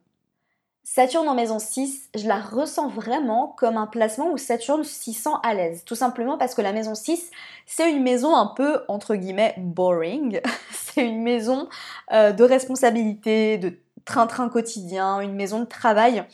Saturne 0.83 1.29
en 1.29 1.35
maison 1.35 1.59
6, 1.59 2.09
je 2.15 2.27
la 2.27 2.39
ressens 2.39 2.89
vraiment 2.89 3.53
comme 3.57 3.77
un 3.77 3.85
placement 3.85 4.31
où 4.31 4.37
Saturne 4.37 4.83
s'y 4.83 5.13
sent 5.13 5.29
à 5.43 5.53
l'aise. 5.53 5.83
Tout 5.85 5.95
simplement 5.95 6.37
parce 6.39 6.55
que 6.55 6.61
la 6.61 6.73
maison 6.73 6.95
6, 6.95 7.29
c'est 7.67 7.91
une 7.91 8.01
maison 8.01 8.35
un 8.35 8.47
peu, 8.47 8.81
entre 8.87 9.15
guillemets, 9.15 9.53
boring. 9.57 10.41
c'est 10.71 11.05
une 11.05 11.21
maison 11.21 11.69
euh, 12.11 12.31
de 12.31 12.43
responsabilité, 12.43 13.59
de 13.59 13.77
train-train 14.05 14.49
quotidien, 14.49 15.21
une 15.21 15.35
maison 15.35 15.59
de 15.59 15.65
travail. 15.65 16.25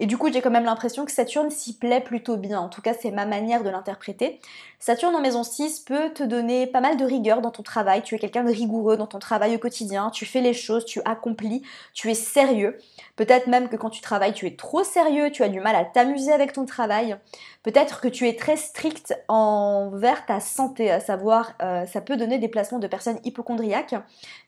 Et 0.00 0.06
du 0.06 0.16
coup, 0.16 0.32
j'ai 0.32 0.40
quand 0.40 0.50
même 0.50 0.64
l'impression 0.64 1.04
que 1.04 1.10
Saturne 1.10 1.50
s'y 1.50 1.76
plaît 1.76 2.00
plutôt 2.00 2.36
bien. 2.36 2.60
En 2.60 2.68
tout 2.68 2.80
cas, 2.80 2.94
c'est 2.94 3.10
ma 3.10 3.26
manière 3.26 3.64
de 3.64 3.70
l'interpréter. 3.70 4.40
Saturne 4.78 5.16
en 5.16 5.20
maison 5.20 5.42
6 5.42 5.80
peut 5.80 6.10
te 6.10 6.22
donner 6.22 6.68
pas 6.68 6.80
mal 6.80 6.96
de 6.96 7.04
rigueur 7.04 7.40
dans 7.40 7.50
ton 7.50 7.64
travail. 7.64 8.02
Tu 8.02 8.14
es 8.14 8.18
quelqu'un 8.20 8.44
de 8.44 8.52
rigoureux 8.52 8.96
dans 8.96 9.08
ton 9.08 9.18
travail 9.18 9.56
au 9.56 9.58
quotidien. 9.58 10.10
Tu 10.10 10.24
fais 10.24 10.40
les 10.40 10.54
choses, 10.54 10.84
tu 10.84 11.00
accomplis, 11.04 11.62
tu 11.94 12.10
es 12.10 12.14
sérieux. 12.14 12.78
Peut-être 13.16 13.48
même 13.48 13.68
que 13.68 13.74
quand 13.74 13.90
tu 13.90 14.00
travailles, 14.00 14.34
tu 14.34 14.46
es 14.46 14.54
trop 14.54 14.84
sérieux, 14.84 15.32
tu 15.32 15.42
as 15.42 15.48
du 15.48 15.60
mal 15.60 15.74
à 15.74 15.84
t'amuser 15.84 16.30
avec 16.32 16.52
ton 16.52 16.64
travail. 16.64 17.16
Peut-être 17.64 18.00
que 18.00 18.08
tu 18.08 18.28
es 18.28 18.36
très 18.36 18.56
strict 18.56 19.14
envers 19.26 20.26
ta 20.26 20.38
santé, 20.38 20.92
à 20.92 21.00
savoir, 21.00 21.54
euh, 21.60 21.86
ça 21.86 22.00
peut 22.00 22.16
donner 22.16 22.38
des 22.38 22.48
placements 22.48 22.78
de 22.78 22.86
personnes 22.86 23.18
hypochondriaques, 23.24 23.96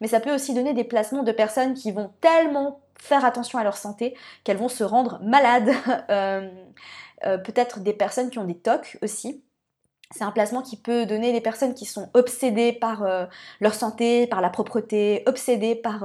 mais 0.00 0.06
ça 0.06 0.20
peut 0.20 0.32
aussi 0.32 0.54
donner 0.54 0.74
des 0.74 0.84
placements 0.84 1.24
de 1.24 1.32
personnes 1.32 1.74
qui 1.74 1.90
vont 1.90 2.12
tellement 2.20 2.80
faire 3.02 3.24
attention 3.24 3.58
à 3.58 3.64
leur 3.64 3.76
santé 3.76 4.16
qu'elles 4.44 4.56
vont 4.56 4.68
se 4.68 4.84
rendre 4.84 5.20
malades. 5.22 5.70
Euh, 6.10 6.48
euh, 7.26 7.38
peut-être 7.38 7.80
des 7.80 7.92
personnes 7.92 8.30
qui 8.30 8.38
ont 8.38 8.44
des 8.44 8.56
tocs 8.56 8.98
aussi. 9.02 9.44
C'est 10.10 10.24
un 10.24 10.32
placement 10.32 10.62
qui 10.62 10.76
peut 10.76 11.06
donner 11.06 11.32
des 11.32 11.40
personnes 11.40 11.74
qui 11.74 11.84
sont 11.84 12.08
obsédées 12.14 12.72
par 12.72 13.06
leur 13.60 13.74
santé, 13.74 14.26
par 14.26 14.40
la 14.40 14.50
propreté, 14.50 15.22
obsédées 15.26 15.76
par 15.76 16.04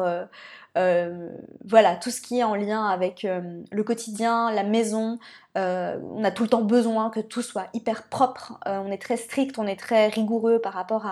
euh, 0.78 1.30
voilà, 1.64 1.96
tout 1.96 2.12
ce 2.12 2.22
qui 2.22 2.40
est 2.40 2.44
en 2.44 2.56
lien 2.56 2.86
avec 2.86 3.24
euh, 3.24 3.62
le 3.72 3.84
quotidien, 3.84 4.52
la 4.52 4.64
maison. 4.64 5.20
Euh, 5.58 5.98
on 6.12 6.24
a 6.24 6.32
tout 6.32 6.44
le 6.44 6.50
temps 6.50 6.64
besoin 6.64 7.10
que 7.10 7.22
tout 7.22 7.42
soit 7.42 7.68
hyper 7.74 8.10
propre. 8.10 8.60
on 8.66 8.92
est 8.92 9.02
très 9.02 9.18
strict, 9.18 9.58
on 9.58 9.68
est 9.68 9.80
très 9.80 10.08
rigoureux 10.08 10.60
par 10.60 10.74
rapport 10.74 11.06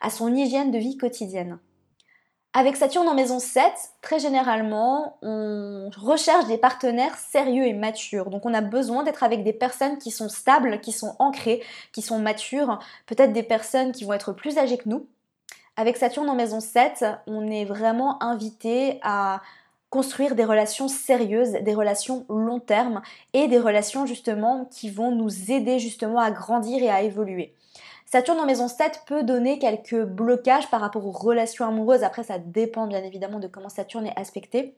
à 0.00 0.10
son 0.10 0.34
hygiène 0.34 0.70
de 0.70 0.78
vie 0.78 0.96
quotidienne. 0.96 1.58
Avec 2.52 2.76
Saturne 2.76 3.08
en 3.08 3.14
maison 3.14 3.38
7, 3.38 3.62
très 4.02 4.18
généralement, 4.18 5.18
on 5.22 5.88
recherche 5.96 6.46
des 6.46 6.58
partenaires 6.58 7.16
sérieux 7.16 7.64
et 7.64 7.72
matures. 7.72 8.28
Donc 8.28 8.44
on 8.44 8.54
a 8.54 8.60
besoin 8.60 9.04
d'être 9.04 9.22
avec 9.22 9.44
des 9.44 9.52
personnes 9.52 9.98
qui 9.98 10.10
sont 10.10 10.28
stables, 10.28 10.80
qui 10.80 10.90
sont 10.90 11.14
ancrées, 11.20 11.62
qui 11.92 12.02
sont 12.02 12.18
matures, 12.18 12.80
peut-être 13.06 13.32
des 13.32 13.44
personnes 13.44 13.92
qui 13.92 14.04
vont 14.04 14.14
être 14.14 14.32
plus 14.32 14.58
âgées 14.58 14.78
que 14.78 14.88
nous, 14.88 15.06
avec 15.76 15.96
Saturne 15.96 16.28
en 16.28 16.34
maison 16.34 16.60
7, 16.60 17.04
on 17.26 17.50
est 17.50 17.64
vraiment 17.64 18.22
invité 18.22 18.98
à 19.02 19.40
construire 19.88 20.34
des 20.34 20.44
relations 20.44 20.88
sérieuses, 20.88 21.52
des 21.52 21.74
relations 21.74 22.26
long 22.28 22.60
terme 22.60 23.00
et 23.32 23.48
des 23.48 23.58
relations 23.58 24.06
justement 24.06 24.66
qui 24.66 24.90
vont 24.90 25.10
nous 25.12 25.50
aider 25.50 25.78
justement 25.78 26.20
à 26.20 26.30
grandir 26.30 26.82
et 26.82 26.90
à 26.90 27.02
évoluer. 27.02 27.54
Saturne 28.12 28.40
en 28.40 28.46
maison 28.46 28.66
7 28.66 29.02
peut 29.06 29.22
donner 29.22 29.60
quelques 29.60 30.02
blocages 30.02 30.68
par 30.68 30.80
rapport 30.80 31.06
aux 31.06 31.12
relations 31.12 31.64
amoureuses. 31.64 32.02
Après, 32.02 32.24
ça 32.24 32.38
dépend 32.40 32.88
bien 32.88 33.04
évidemment 33.04 33.38
de 33.38 33.46
comment 33.46 33.68
Saturne 33.68 34.06
est 34.06 34.18
aspecté. 34.18 34.74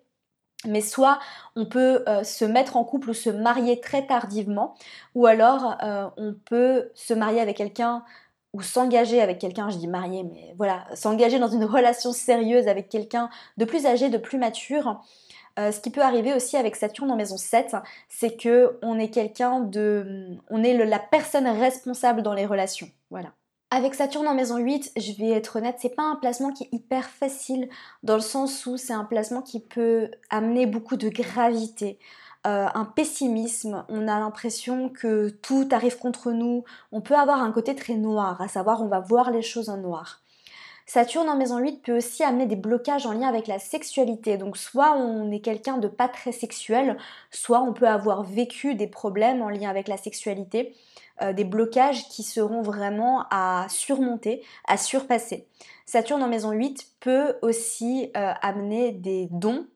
Mais 0.67 0.83
soit 0.83 1.19
on 1.57 1.65
peut 1.65 2.05
euh, 2.09 2.25
se 2.25 2.45
mettre 2.45 2.77
en 2.77 2.85
couple 2.85 3.11
ou 3.11 3.15
se 3.15 3.31
marier 3.31 3.81
très 3.81 4.07
tardivement, 4.07 4.75
ou 5.15 5.27
alors 5.27 5.77
euh, 5.83 6.09
on 6.19 6.35
peut 6.35 6.91
se 6.95 7.15
marier 7.15 7.41
avec 7.41 7.57
quelqu'un 7.57 8.05
ou 8.53 8.61
s'engager 8.61 9.23
avec 9.23 9.39
quelqu'un, 9.39 9.71
je 9.71 9.79
dis 9.79 9.89
marié, 9.89 10.25
mais 10.25 10.55
voilà, 10.59 10.85
s'engager 10.95 11.39
dans 11.39 11.49
une 11.49 11.65
relation 11.65 12.13
sérieuse 12.13 12.69
avec 12.69 12.91
quelqu'un 12.91 13.31
de 13.57 13.65
plus 13.65 13.87
âgé, 13.87 14.11
de 14.11 14.19
plus 14.19 14.37
mature. 14.37 15.01
Euh, 15.59 15.73
ce 15.73 15.81
qui 15.81 15.91
peut 15.91 16.03
arriver 16.03 16.35
aussi 16.35 16.59
avec 16.59 16.77
Saturne 16.77 17.11
en 17.11 17.17
maison 17.17 17.39
7, 17.39 17.77
c'est 18.09 18.37
que 18.37 18.79
on 18.83 18.99
est 18.99 19.11
quelqu'un 19.11 19.61
de, 19.61 20.37
on 20.51 20.63
est 20.63 20.75
la 20.85 20.99
personne 20.99 21.47
responsable 21.47 22.23
dans 22.23 22.35
les 22.35 22.47
relations. 22.47 22.89
Avec 23.71 23.95
Saturne 23.95 24.29
en 24.29 24.35
maison 24.35 24.59
8, 24.59 24.93
je 24.99 25.13
vais 25.13 25.31
être 25.31 25.57
honnête, 25.57 25.77
c'est 25.79 25.95
pas 25.95 26.03
un 26.03 26.17
placement 26.17 26.53
qui 26.53 26.65
est 26.65 26.69
hyper 26.73 27.09
facile 27.09 27.71
dans 28.03 28.17
le 28.17 28.21
sens 28.21 28.67
où 28.67 28.77
c'est 28.77 28.93
un 28.93 29.05
placement 29.05 29.41
qui 29.41 29.61
peut 29.61 30.11
amener 30.29 30.67
beaucoup 30.67 30.97
de 30.97 31.09
gravité, 31.09 31.99
euh, 32.47 32.67
un 32.75 32.85
pessimisme, 32.85 33.87
on 33.89 34.09
a 34.09 34.21
l'impression 34.21 34.91
que 34.91 35.31
tout 35.31 35.69
arrive 35.71 35.97
contre 35.97 36.33
nous, 36.33 36.65
on 36.91 37.01
peut 37.01 37.17
avoir 37.17 37.41
un 37.41 37.51
côté 37.51 37.75
très 37.75 37.95
noir, 37.95 38.43
à 38.43 38.49
savoir 38.49 38.83
on 38.83 38.89
va 38.89 39.01
voir 39.01 39.31
les 39.31 39.43
choses 39.43 39.71
en 39.71 39.79
noir. 39.79 40.23
Saturne 40.87 41.29
en 41.29 41.37
maison 41.37 41.59
8 41.59 41.83
peut 41.83 41.97
aussi 41.97 42.25
amener 42.25 42.47
des 42.47 42.57
blocages 42.57 43.07
en 43.07 43.13
lien 43.13 43.29
avec 43.29 43.47
la 43.47 43.59
sexualité. 43.59 44.37
Donc 44.37 44.57
soit 44.57 44.97
on 44.97 45.31
est 45.31 45.41
quelqu'un 45.41 45.79
de 45.79 45.89
pas 45.89 46.09
très 46.09 46.33
sexuel, 46.33 46.99
soit 47.31 47.63
on 47.63 47.73
peut 47.73 47.89
avoir 47.89 48.25
vécu 48.25 48.75
des 48.75 48.89
problèmes 48.89 49.41
en 49.41 49.49
lien 49.49 49.71
avec 49.71 49.89
la 49.89 49.97
sexualité. 49.97 50.75
Euh, 51.21 51.33
des 51.33 51.45
blocages 51.45 52.09
qui 52.09 52.23
seront 52.23 52.63
vraiment 52.63 53.27
à 53.31 53.67
surmonter, 53.69 54.43
à 54.67 54.77
surpasser. 54.77 55.47
Saturne 55.85 56.23
en 56.23 56.29
maison 56.29 56.53
8 56.53 56.87
peut 57.01 57.35
aussi 57.43 58.11
euh, 58.17 58.33
amener 58.41 58.93
des 58.93 59.29
dons 59.31 59.67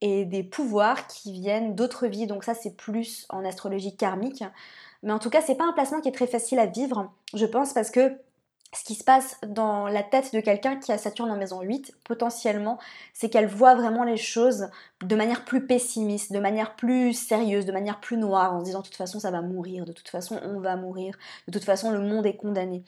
et 0.00 0.24
des 0.24 0.42
pouvoirs 0.42 1.06
qui 1.06 1.32
viennent 1.32 1.74
d'autres 1.74 2.06
vies. 2.06 2.26
Donc 2.26 2.44
ça 2.44 2.54
c'est 2.54 2.76
plus 2.76 3.26
en 3.28 3.44
astrologie 3.44 3.94
karmique. 3.94 4.42
Mais 5.02 5.12
en 5.12 5.18
tout 5.18 5.30
cas, 5.30 5.42
c'est 5.42 5.54
pas 5.54 5.66
un 5.66 5.72
placement 5.72 6.00
qui 6.00 6.08
est 6.08 6.12
très 6.12 6.26
facile 6.26 6.58
à 6.58 6.66
vivre, 6.66 7.12
je 7.34 7.46
pense, 7.46 7.72
parce 7.72 7.90
que 7.90 8.18
ce 8.74 8.84
qui 8.84 8.94
se 8.94 9.04
passe 9.04 9.38
dans 9.46 9.86
la 9.88 10.02
tête 10.02 10.34
de 10.34 10.40
quelqu'un 10.40 10.76
qui 10.76 10.92
a 10.92 10.98
Saturne 10.98 11.30
en 11.30 11.36
maison 11.36 11.60
8, 11.60 11.94
potentiellement, 12.04 12.78
c'est 13.12 13.30
qu'elle 13.30 13.46
voit 13.46 13.74
vraiment 13.74 14.04
les 14.04 14.16
choses 14.16 14.68
de 15.02 15.16
manière 15.16 15.44
plus 15.44 15.66
pessimiste, 15.66 16.32
de 16.32 16.38
manière 16.38 16.76
plus 16.76 17.14
sérieuse, 17.14 17.64
de 17.64 17.72
manière 17.72 18.00
plus 18.00 18.16
noire, 18.16 18.54
en 18.54 18.60
se 18.60 18.64
disant 18.64 18.80
de 18.80 18.84
toute 18.84 18.96
façon 18.96 19.20
ça 19.20 19.30
va 19.30 19.40
mourir, 19.40 19.84
de 19.84 19.92
toute 19.92 20.08
façon 20.08 20.40
on 20.42 20.60
va 20.60 20.76
mourir, 20.76 21.14
de 21.46 21.52
toute 21.52 21.64
façon 21.64 21.90
le 21.90 22.00
monde 22.00 22.26
est 22.26 22.36
condamné. 22.36 22.82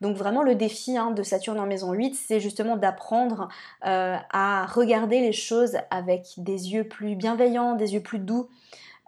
Donc 0.00 0.16
vraiment 0.16 0.42
le 0.42 0.54
défi 0.54 0.96
hein, 0.96 1.10
de 1.10 1.22
Saturne 1.22 1.60
en 1.60 1.66
maison 1.66 1.92
8, 1.92 2.14
c'est 2.14 2.40
justement 2.40 2.76
d'apprendre 2.76 3.48
euh, 3.86 4.16
à 4.30 4.66
regarder 4.66 5.20
les 5.20 5.32
choses 5.32 5.76
avec 5.90 6.26
des 6.38 6.72
yeux 6.72 6.84
plus 6.84 7.16
bienveillants, 7.16 7.76
des 7.76 7.94
yeux 7.94 8.02
plus 8.02 8.18
doux. 8.18 8.48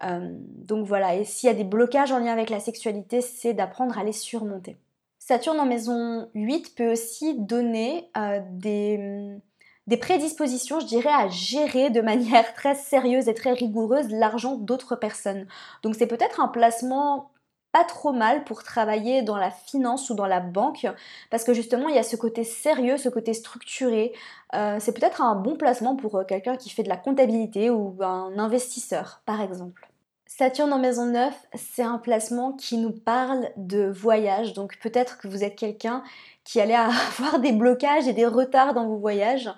Euh, 0.05 0.31
donc 0.33 0.87
voilà, 0.87 1.15
et 1.15 1.25
s'il 1.25 1.49
y 1.49 1.51
a 1.51 1.55
des 1.55 1.65
blocages 1.65 2.13
en 2.13 2.19
lien 2.19 2.33
avec 2.33 2.51
la 2.51 2.61
sexualité, 2.61 3.21
c'est 3.21 3.55
d'apprendre 3.55 3.99
à 3.99 4.05
les 4.05 4.13
surmonter. 4.13 4.77
Saturne 5.25 5.61
en 5.61 5.67
maison 5.67 6.29
8 6.35 6.75
peut 6.75 6.91
aussi 6.91 7.39
donner 7.39 8.11
euh, 8.17 8.41
des, 8.51 9.39
des 9.87 9.97
prédispositions, 9.97 10.81
je 10.81 10.87
dirais, 10.87 11.13
à 11.13 11.29
gérer 11.29 11.91
de 11.91 12.01
manière 12.13 12.53
très 12.55 12.75
sérieuse 12.75 13.29
et 13.29 13.35
très 13.35 13.53
rigoureuse 13.53 14.09
l'argent 14.11 14.57
d'autres 14.57 14.97
personnes. 14.97 15.47
Donc 15.85 15.95
c'est 15.95 16.09
peut-être 16.09 16.41
un 16.41 16.49
placement 16.49 17.31
pas 17.71 17.85
trop 17.85 18.13
mal 18.13 18.43
pour 18.43 18.65
travailler 18.65 19.23
dans 19.23 19.37
la 19.37 19.53
finance 19.53 20.11
ou 20.11 20.15
dans 20.15 20.27
la 20.27 20.41
banque 20.41 20.89
parce 21.31 21.45
que 21.45 21.55
justement 21.55 21.89
il 21.89 21.95
y 21.95 21.99
a 21.99 22.03
ce 22.03 22.17
côté 22.17 22.43
sérieux, 22.43 22.97
ce 22.97 23.09
côté 23.09 23.33
structuré. 23.33 24.13
Euh, 24.55 24.79
c'est 24.81 24.93
peut-être 24.93 25.23
un 25.23 25.37
bon 25.37 25.55
placement 25.57 25.95
pour 25.95 26.17
euh, 26.17 26.25
quelqu'un 26.25 26.57
qui 26.57 26.69
fait 26.69 26.83
de 26.83 26.89
la 26.89 26.97
comptabilité 26.97 27.71
ou 27.71 27.97
un 28.03 28.37
investisseur 28.39 29.23
par 29.25 29.41
exemple. 29.41 29.92
Saturne 30.39 30.73
en 30.73 30.79
maison 30.79 31.05
9, 31.05 31.35
c'est 31.55 31.83
un 31.83 31.99
placement 31.99 32.53
qui 32.53 32.79
nous 32.79 32.91
parle 32.91 33.51
de 33.59 33.85
voyage. 33.85 34.55
Donc 34.55 34.79
peut-être 34.79 35.19
que 35.19 35.29
vous 35.29 35.45
êtes 35.45 35.57
quelqu'un 35.57 36.03
qui 36.43 36.59
allait 36.59 36.75
avoir 37.19 37.39
des 37.39 37.53
blocages 37.53 38.09
et 38.09 38.15
des 38.15 38.25
retards 38.25 38.73
dans 38.73 38.87
vos 38.87 38.97
voyages. 38.97 39.51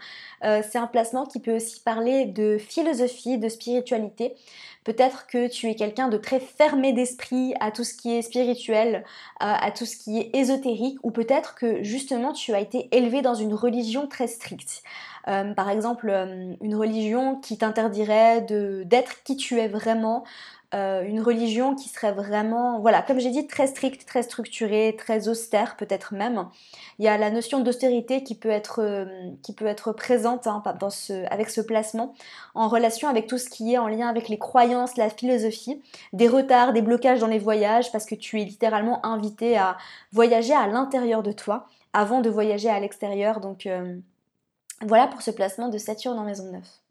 Euh, 0.43 0.63
c'est 0.69 0.79
un 0.79 0.89
placement 0.89 1.27
qui 1.27 1.39
peut 1.39 1.55
aussi 1.55 1.81
parler 1.81 2.27
de 2.27 2.59
philosophie, 2.59 3.39
de 3.39 3.49
spiritualité. 3.49 4.35
Peut-être 4.83 5.29
que 5.29 5.47
tu 5.47 5.71
es 5.71 5.77
quelqu'un 5.77 6.09
de 6.09 6.19
très 6.19 6.41
fermé 6.41 6.93
d'esprit 6.93 7.55
à 7.61 7.71
tout 7.71 7.85
ce 7.85 7.95
qui 7.95 8.13
est 8.13 8.23
spirituel, 8.23 8.97
euh, 8.97 9.01
à 9.39 9.71
tout 9.71 9.87
ce 9.87 9.97
qui 9.97 10.19
est 10.19 10.35
ésotérique, 10.35 10.99
ou 11.05 11.13
peut-être 11.13 11.55
que 11.55 11.85
justement 11.85 12.33
tu 12.33 12.53
as 12.53 12.61
été 12.61 12.89
élevé 12.91 13.23
dans 13.23 13.35
une 13.35 13.55
religion 13.55 14.09
très 14.09 14.27
stricte. 14.27 14.83
Euh, 15.27 15.55
par 15.55 15.71
exemple, 15.71 16.11
une 16.61 16.75
religion 16.75 17.37
qui 17.37 17.57
t'interdirait 17.57 18.43
d'être 18.43 19.23
qui 19.23 19.37
tu 19.37 19.59
es 19.59 19.69
vraiment, 19.69 20.25
euh, 20.75 21.05
une 21.07 21.21
religion 21.21 21.77
qui 21.77 21.89
serait 21.89 22.13
vraiment, 22.13 22.81
voilà, 22.81 23.01
comme 23.01 23.21
j'ai 23.21 23.31
dit, 23.31 23.47
très 23.47 23.69
stricte, 23.69 24.07
très 24.07 24.25
structurée, 24.25 24.97
très 24.99 25.29
austère 25.29 25.77
peut-être 25.77 26.15
même. 26.15 26.49
Il 26.99 27.05
y 27.05 27.09
a 27.09 27.17
la 27.17 27.31
notion 27.31 27.61
d'austérité 27.61 28.25
qui 28.25 28.35
peut 28.35 28.51
être, 28.51 28.81
euh, 28.83 29.07
qui 29.43 29.53
peut 29.53 29.67
être 29.67 29.93
présente 29.93 30.49
hein, 30.49 30.63
dans 30.81 30.91
ce, 30.91 31.27
avec 31.31 31.51
ce 31.51 31.61
placement 31.61 32.15
en 32.57 32.69
relation 32.69 33.09
avec 33.09 33.29
tout 33.29 33.39
ce 33.39 33.49
qui 33.49 33.75
est 33.75 33.79
en 33.79 33.87
lien 33.87 34.09
avec 34.09 34.29
les 34.29 34.39
croyances, 34.39 34.97
la 34.97 35.11
philosophie, 35.11 35.81
des 36.13 36.27
retards, 36.27 36.73
des 36.73 36.83
blocages 36.83 37.21
dans 37.21 37.29
les 37.29 37.39
voyages 37.39 37.93
parce 37.93 38.05
que 38.07 38.17
tu 38.17 38.41
es 38.41 38.45
littéralement 38.45 39.05
invité 39.07 39.57
à 39.57 39.77
voyager 40.13 40.55
à 40.55 40.67
l'intérieur 40.67 41.23
de 41.23 41.33
toi 41.33 41.69
avant 41.93 42.21
de 42.21 42.31
voyager 42.31 42.69
à 42.69 42.81
l'extérieur. 42.81 43.41
Donc 43.41 43.67
euh, 43.67 43.97
voilà 44.83 45.07
pour 45.07 45.23
ce 45.23 45.31
placement 45.31 45.69
de 45.69 45.79
Saturne 45.79 46.19
en 46.19 46.25
maison 46.25 46.51
9. 46.51 46.84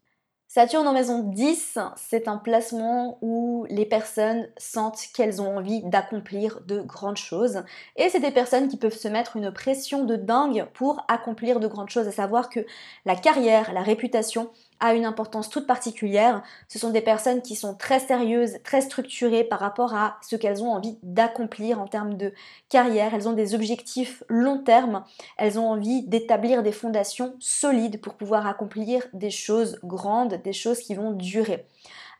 Saturne 0.54 0.86
en 0.86 0.92
maison 0.92 1.24
10, 1.24 1.78
c'est 1.96 2.28
un 2.28 2.36
placement 2.36 3.18
où 3.22 3.66
les 3.70 3.84
personnes 3.84 4.48
sentent 4.56 5.08
qu'elles 5.12 5.42
ont 5.42 5.56
envie 5.56 5.82
d'accomplir 5.82 6.60
de 6.60 6.80
grandes 6.80 7.16
choses. 7.16 7.64
Et 7.96 8.08
c'est 8.08 8.20
des 8.20 8.30
personnes 8.30 8.68
qui 8.68 8.76
peuvent 8.76 8.96
se 8.96 9.08
mettre 9.08 9.36
une 9.36 9.50
pression 9.52 10.04
de 10.04 10.14
dingue 10.14 10.68
pour 10.72 11.04
accomplir 11.08 11.58
de 11.58 11.66
grandes 11.66 11.90
choses, 11.90 12.06
à 12.06 12.12
savoir 12.12 12.50
que 12.50 12.60
la 13.04 13.16
carrière, 13.16 13.72
la 13.72 13.82
réputation, 13.82 14.48
a 14.80 14.94
une 14.94 15.04
importance 15.04 15.48
toute 15.48 15.66
particulière. 15.66 16.42
Ce 16.68 16.78
sont 16.78 16.90
des 16.90 17.00
personnes 17.00 17.42
qui 17.42 17.56
sont 17.56 17.74
très 17.74 18.00
sérieuses, 18.00 18.58
très 18.64 18.80
structurées 18.80 19.44
par 19.44 19.60
rapport 19.60 19.94
à 19.94 20.18
ce 20.22 20.36
qu'elles 20.36 20.62
ont 20.62 20.72
envie 20.72 20.98
d'accomplir 21.02 21.80
en 21.80 21.86
termes 21.86 22.14
de 22.14 22.32
carrière. 22.68 23.14
Elles 23.14 23.28
ont 23.28 23.32
des 23.32 23.54
objectifs 23.54 24.22
long 24.28 24.58
terme. 24.58 25.04
Elles 25.36 25.58
ont 25.58 25.68
envie 25.68 26.02
d'établir 26.06 26.62
des 26.62 26.72
fondations 26.72 27.34
solides 27.38 28.00
pour 28.00 28.14
pouvoir 28.14 28.46
accomplir 28.46 29.06
des 29.12 29.30
choses 29.30 29.78
grandes, 29.84 30.40
des 30.42 30.52
choses 30.52 30.80
qui 30.80 30.94
vont 30.94 31.12
durer. 31.12 31.66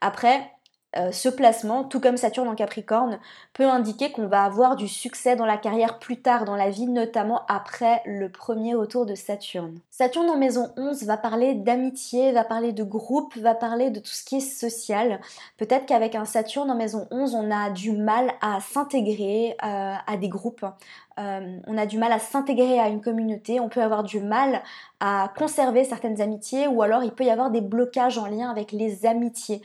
Après, 0.01 0.51
euh, 0.97 1.13
ce 1.13 1.29
placement, 1.29 1.85
tout 1.85 2.01
comme 2.01 2.17
Saturne 2.17 2.49
en 2.49 2.55
Capricorne, 2.55 3.19
peut 3.53 3.69
indiquer 3.69 4.13
qu'on 4.13 4.27
va 4.27 4.45
avoir 4.45 4.77
du 4.77 4.89
succès 4.89 5.37
dans 5.37 5.47
la 5.47 5.57
carrière 5.57 5.99
plus 5.99 6.21
tard 6.21 6.45
dans 6.45 6.57
la 6.57 6.71
vie, 6.71 6.87
notamment 6.87 7.43
après 7.49 8.03
le 8.07 8.29
premier 8.29 8.75
retour 8.75 9.07
de 9.07 9.15
Saturne. 9.15 9.79
Saturne 9.91 10.31
en 10.31 10.37
maison 10.37 10.73
11 10.77 11.05
va 11.05 11.17
parler 11.17 11.55
d'amitié, 11.55 12.33
va 12.33 12.45
parler 12.45 12.73
de 12.73 12.85
groupe, 12.85 13.37
va 13.37 13.55
parler 13.55 13.91
de 13.91 14.01
tout 14.01 14.13
ce 14.13 14.25
qui 14.25 14.37
est 14.37 14.41
social. 14.41 15.21
Peut-être 15.57 15.87
qu'avec 15.87 16.15
un 16.15 16.25
Saturne 16.25 16.71
en 16.71 16.77
maison 16.77 17.09
11, 17.11 17.35
on 17.35 17.51
a 17.51 17.71
du 17.71 17.93
mal 17.93 18.33
à 18.41 18.61
s'intégrer 18.61 19.57
euh, 19.65 19.95
à 20.07 20.17
des 20.17 20.29
groupes. 20.29 20.65
Euh, 21.19 21.59
on 21.67 21.79
a 21.79 21.87
du 21.87 21.99
mal 21.99 22.13
à 22.13 22.19
s'intégrer 22.19 22.81
à 22.81 22.89
une 22.89 23.01
communauté, 23.01 23.61
on 23.61 23.69
peut 23.69 23.83
avoir 23.83 24.03
du 24.03 24.21
mal 24.21 24.63
à 24.99 25.33
conserver 25.37 25.85
certaines 25.85 26.21
amitiés 26.21 26.67
ou 26.67 26.83
alors 26.83 27.05
il 27.05 27.13
peut 27.13 27.25
y 27.25 27.31
avoir 27.31 27.51
des 27.51 27.61
blocages 27.61 28.19
en 28.19 28.27
lien 28.27 28.51
avec 28.51 28.73
les 28.73 29.07
amitiés. 29.07 29.63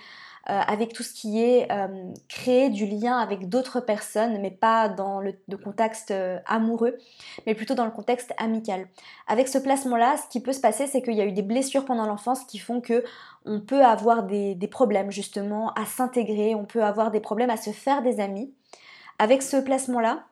Euh, 0.50 0.62
avec 0.68 0.94
tout 0.94 1.04
ce 1.04 1.14
qui 1.14 1.44
est 1.44 1.72
euh, 1.72 2.12
créer 2.28 2.72
du 2.72 2.88
lien 2.88 3.20
avec 3.20 3.50
d'autres 3.50 3.82
personnes, 3.82 4.42
mais 4.42 4.50
pas 4.50 4.90
dans 4.90 5.20
le, 5.22 5.34
contexte 5.64 6.10
euh, 6.10 6.40
amoureux, 6.48 6.98
mais 7.46 7.54
plutôt 7.54 7.76
dans 7.76 7.86
le 7.86 7.92
contexte 7.92 8.34
amical. 8.38 8.88
Avec 9.28 9.48
ce 9.48 9.60
placement-là, 9.60 10.16
ce 10.18 10.28
qui 10.28 10.40
peut 10.40 10.54
se 10.54 10.60
passer, 10.60 10.88
c'est 10.88 11.04
qu'il 11.04 11.14
y 11.14 11.22
a 11.22 11.26
eu 11.26 11.34
des 11.34 11.44
blessures 11.44 11.86
pendant 11.86 12.08
l'enfance 12.08 12.46
qui 12.46 12.58
font 12.58 12.82
que 12.82 13.04
on 13.46 13.60
peut 13.60 13.84
avoir 13.84 14.24
des 14.24 14.70
problèmes 14.72 15.12
justement 15.12 15.72
à 15.74 15.86
s'intégrer, 15.86 16.56
on 16.56 16.66
peut 16.66 16.84
avoir 16.84 17.12
des 17.12 17.20
problèmes 17.20 17.52
à 17.52 17.58
se 17.58 17.70
faire 17.70 18.02
des 18.02 18.20
amis. 18.20 18.52
Avec 19.20 19.44
ce 19.44 19.58
placement-là, 19.58 20.24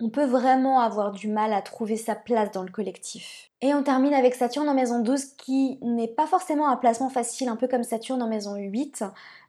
on 0.00 0.10
peut 0.10 0.26
vraiment 0.26 0.80
avoir 0.80 1.12
du 1.12 1.28
mal 1.28 1.52
à 1.52 1.62
trouver 1.62 1.96
sa 1.96 2.14
place 2.14 2.50
dans 2.50 2.62
le 2.62 2.70
collectif. 2.70 3.50
Et 3.62 3.72
on 3.72 3.82
termine 3.82 4.12
avec 4.12 4.34
Saturne 4.34 4.68
en 4.68 4.74
maison 4.74 5.00
12 5.00 5.24
qui 5.38 5.78
n'est 5.80 6.08
pas 6.08 6.26
forcément 6.26 6.68
un 6.68 6.76
placement 6.76 7.08
facile, 7.08 7.48
un 7.48 7.56
peu 7.56 7.66
comme 7.66 7.82
Saturne 7.82 8.22
en 8.22 8.28
maison 8.28 8.56
8. 8.56 9.04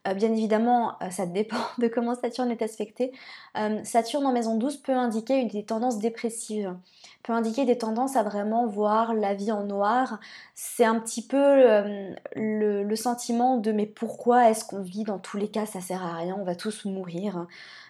Euh, 0.07 0.13
bien 0.13 0.31
évidemment, 0.31 0.93
euh, 1.01 1.10
ça 1.10 1.25
dépend 1.25 1.57
de 1.79 1.89
comment 1.89 2.15
Saturne 2.15 2.49
est 2.49 2.62
aspecté. 2.62 3.12
Euh, 3.57 3.83
Saturne 3.83 4.25
en 4.25 4.31
maison 4.31 4.55
12 4.55 4.77
peut 4.77 4.93
indiquer 4.93 5.43
des 5.43 5.65
tendances 5.65 5.99
dépressives, 5.99 6.73
peut 7.23 7.33
indiquer 7.33 7.65
des 7.65 7.77
tendances 7.77 8.15
à 8.15 8.23
vraiment 8.23 8.65
voir 8.65 9.13
la 9.13 9.33
vie 9.33 9.51
en 9.51 9.65
noir. 9.65 10.21
C'est 10.55 10.86
un 10.86 10.97
petit 11.01 11.27
peu 11.27 11.38
le, 12.36 12.83
le, 12.83 12.95
sentiment 12.95 13.57
de 13.57 13.73
mais 13.73 13.86
pourquoi 13.86 14.49
est-ce 14.49 14.63
qu'on 14.63 14.81
vit 14.81 15.03
dans 15.03 15.19
tous 15.19 15.36
les 15.36 15.49
cas, 15.49 15.65
ça 15.65 15.81
sert 15.81 16.03
à 16.03 16.15
rien, 16.15 16.38
on 16.39 16.45
va 16.45 16.55
tous 16.55 16.86
mourir. 16.86 17.45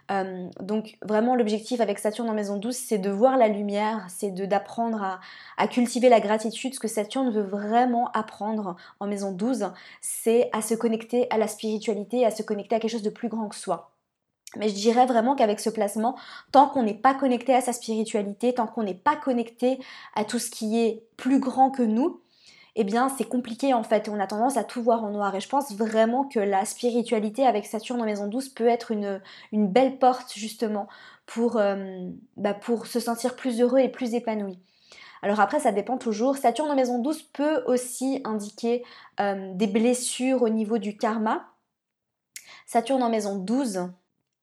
Euh, 0.10 0.48
donc 0.62 0.98
vraiment 1.02 1.36
l'objectif 1.36 1.82
avec 1.82 2.00
Saturne 2.00 2.30
en 2.30 2.34
maison 2.34 2.56
12 2.56 2.74
c'est 2.74 2.98
de 2.98 3.10
voir 3.10 3.36
la 3.36 3.50
lumière, 3.50 4.06
c'est 4.10 4.32
d'apprendre 4.32 5.20
à, 5.58 5.68
cultiver 5.68 6.08
la 6.08 6.20
gratitude. 6.20 6.74
Ce 6.74 6.80
que 6.80 6.88
Saturne 6.88 7.30
veut 7.30 7.44
vraiment 7.44 8.10
apprendre 8.12 8.78
en 9.00 9.08
maison 9.08 9.32
12 9.32 9.72
c'est 10.02 10.50
à 10.54 10.62
se 10.62 10.76
connecter 10.76 11.28
à 11.30 11.38
la 11.38 11.48
spiritualité, 11.48 12.26
à 12.26 12.32
se 12.32 12.42
connecter 12.44 12.76
à 12.76 12.80
quelque 12.80 12.92
chose 12.92 13.04
de 13.04 13.10
plus 13.10 13.28
grand 13.28 13.50
que 13.50 13.56
soi. 13.56 13.92
Mais 14.56 14.70
je 14.70 14.76
dirais 14.76 15.06
vraiment 15.06 15.36
qu'avec 15.36 15.60
ce 15.60 15.70
placement, 15.70 16.16
tant 16.54 16.70
qu'on 16.70 16.84
n'est 16.84 16.94
pas 16.94 17.14
connecté 17.14 17.54
à 17.54 17.60
sa 17.60 17.74
spiritualité, 17.74 18.54
tant 18.54 18.66
qu'on 18.66 18.84
n'est 18.84 18.94
pas 18.94 19.18
connecté 19.18 19.78
à 20.16 20.24
tout 20.24 20.40
ce 20.40 20.50
qui 20.50 20.80
est 20.80 21.04
plus 21.18 21.40
grand 21.40 21.70
que 21.70 21.84
nous, 21.84 22.22
eh 22.80 22.84
bien 22.84 23.10
c'est 23.10 23.26
compliqué 23.26 23.74
en 23.74 23.84
fait. 23.84 24.08
On 24.08 24.20
a 24.20 24.28
tendance 24.28 24.56
à 24.56 24.64
tout 24.64 24.82
voir 24.84 25.04
en 25.04 25.10
noir. 25.10 25.36
Et 25.36 25.42
je 25.42 25.50
pense 25.50 25.74
vraiment 25.74 26.24
que 26.24 26.40
la 26.40 26.64
spiritualité 26.64 27.46
avec 27.46 27.66
Saturne 27.66 28.02
en 28.02 28.06
maison 28.06 28.28
12 28.28 28.50
peut 28.50 28.68
être 28.68 28.92
une, 28.92 29.20
belle 29.52 29.98
porte 29.98 30.34
justement 30.36 30.88
pour, 31.26 31.58
euh, 31.58 32.08
bah, 32.38 32.54
pour 32.54 32.86
se 32.86 33.00
sentir 33.00 33.36
plus 33.36 33.62
heureux 33.62 33.80
et 33.80 33.90
plus 33.90 34.14
épanoui. 34.14 34.60
Alors 35.24 35.40
après, 35.40 35.60
ça 35.60 35.72
dépend 35.72 35.98
toujours. 35.98 36.38
Saturne 36.38 36.70
en 36.70 36.76
maison 36.76 37.00
12 37.00 37.24
peut 37.34 37.64
aussi 37.66 38.22
indiquer 38.24 38.84
euh, 39.20 39.52
des 39.56 39.68
blessures 39.68 40.44
au 40.44 40.50
niveau 40.50 40.78
du 40.78 40.96
karma. 40.96 41.48
Saturne 42.68 43.02
en 43.02 43.10
maison 43.10 43.38
12, 43.38 43.90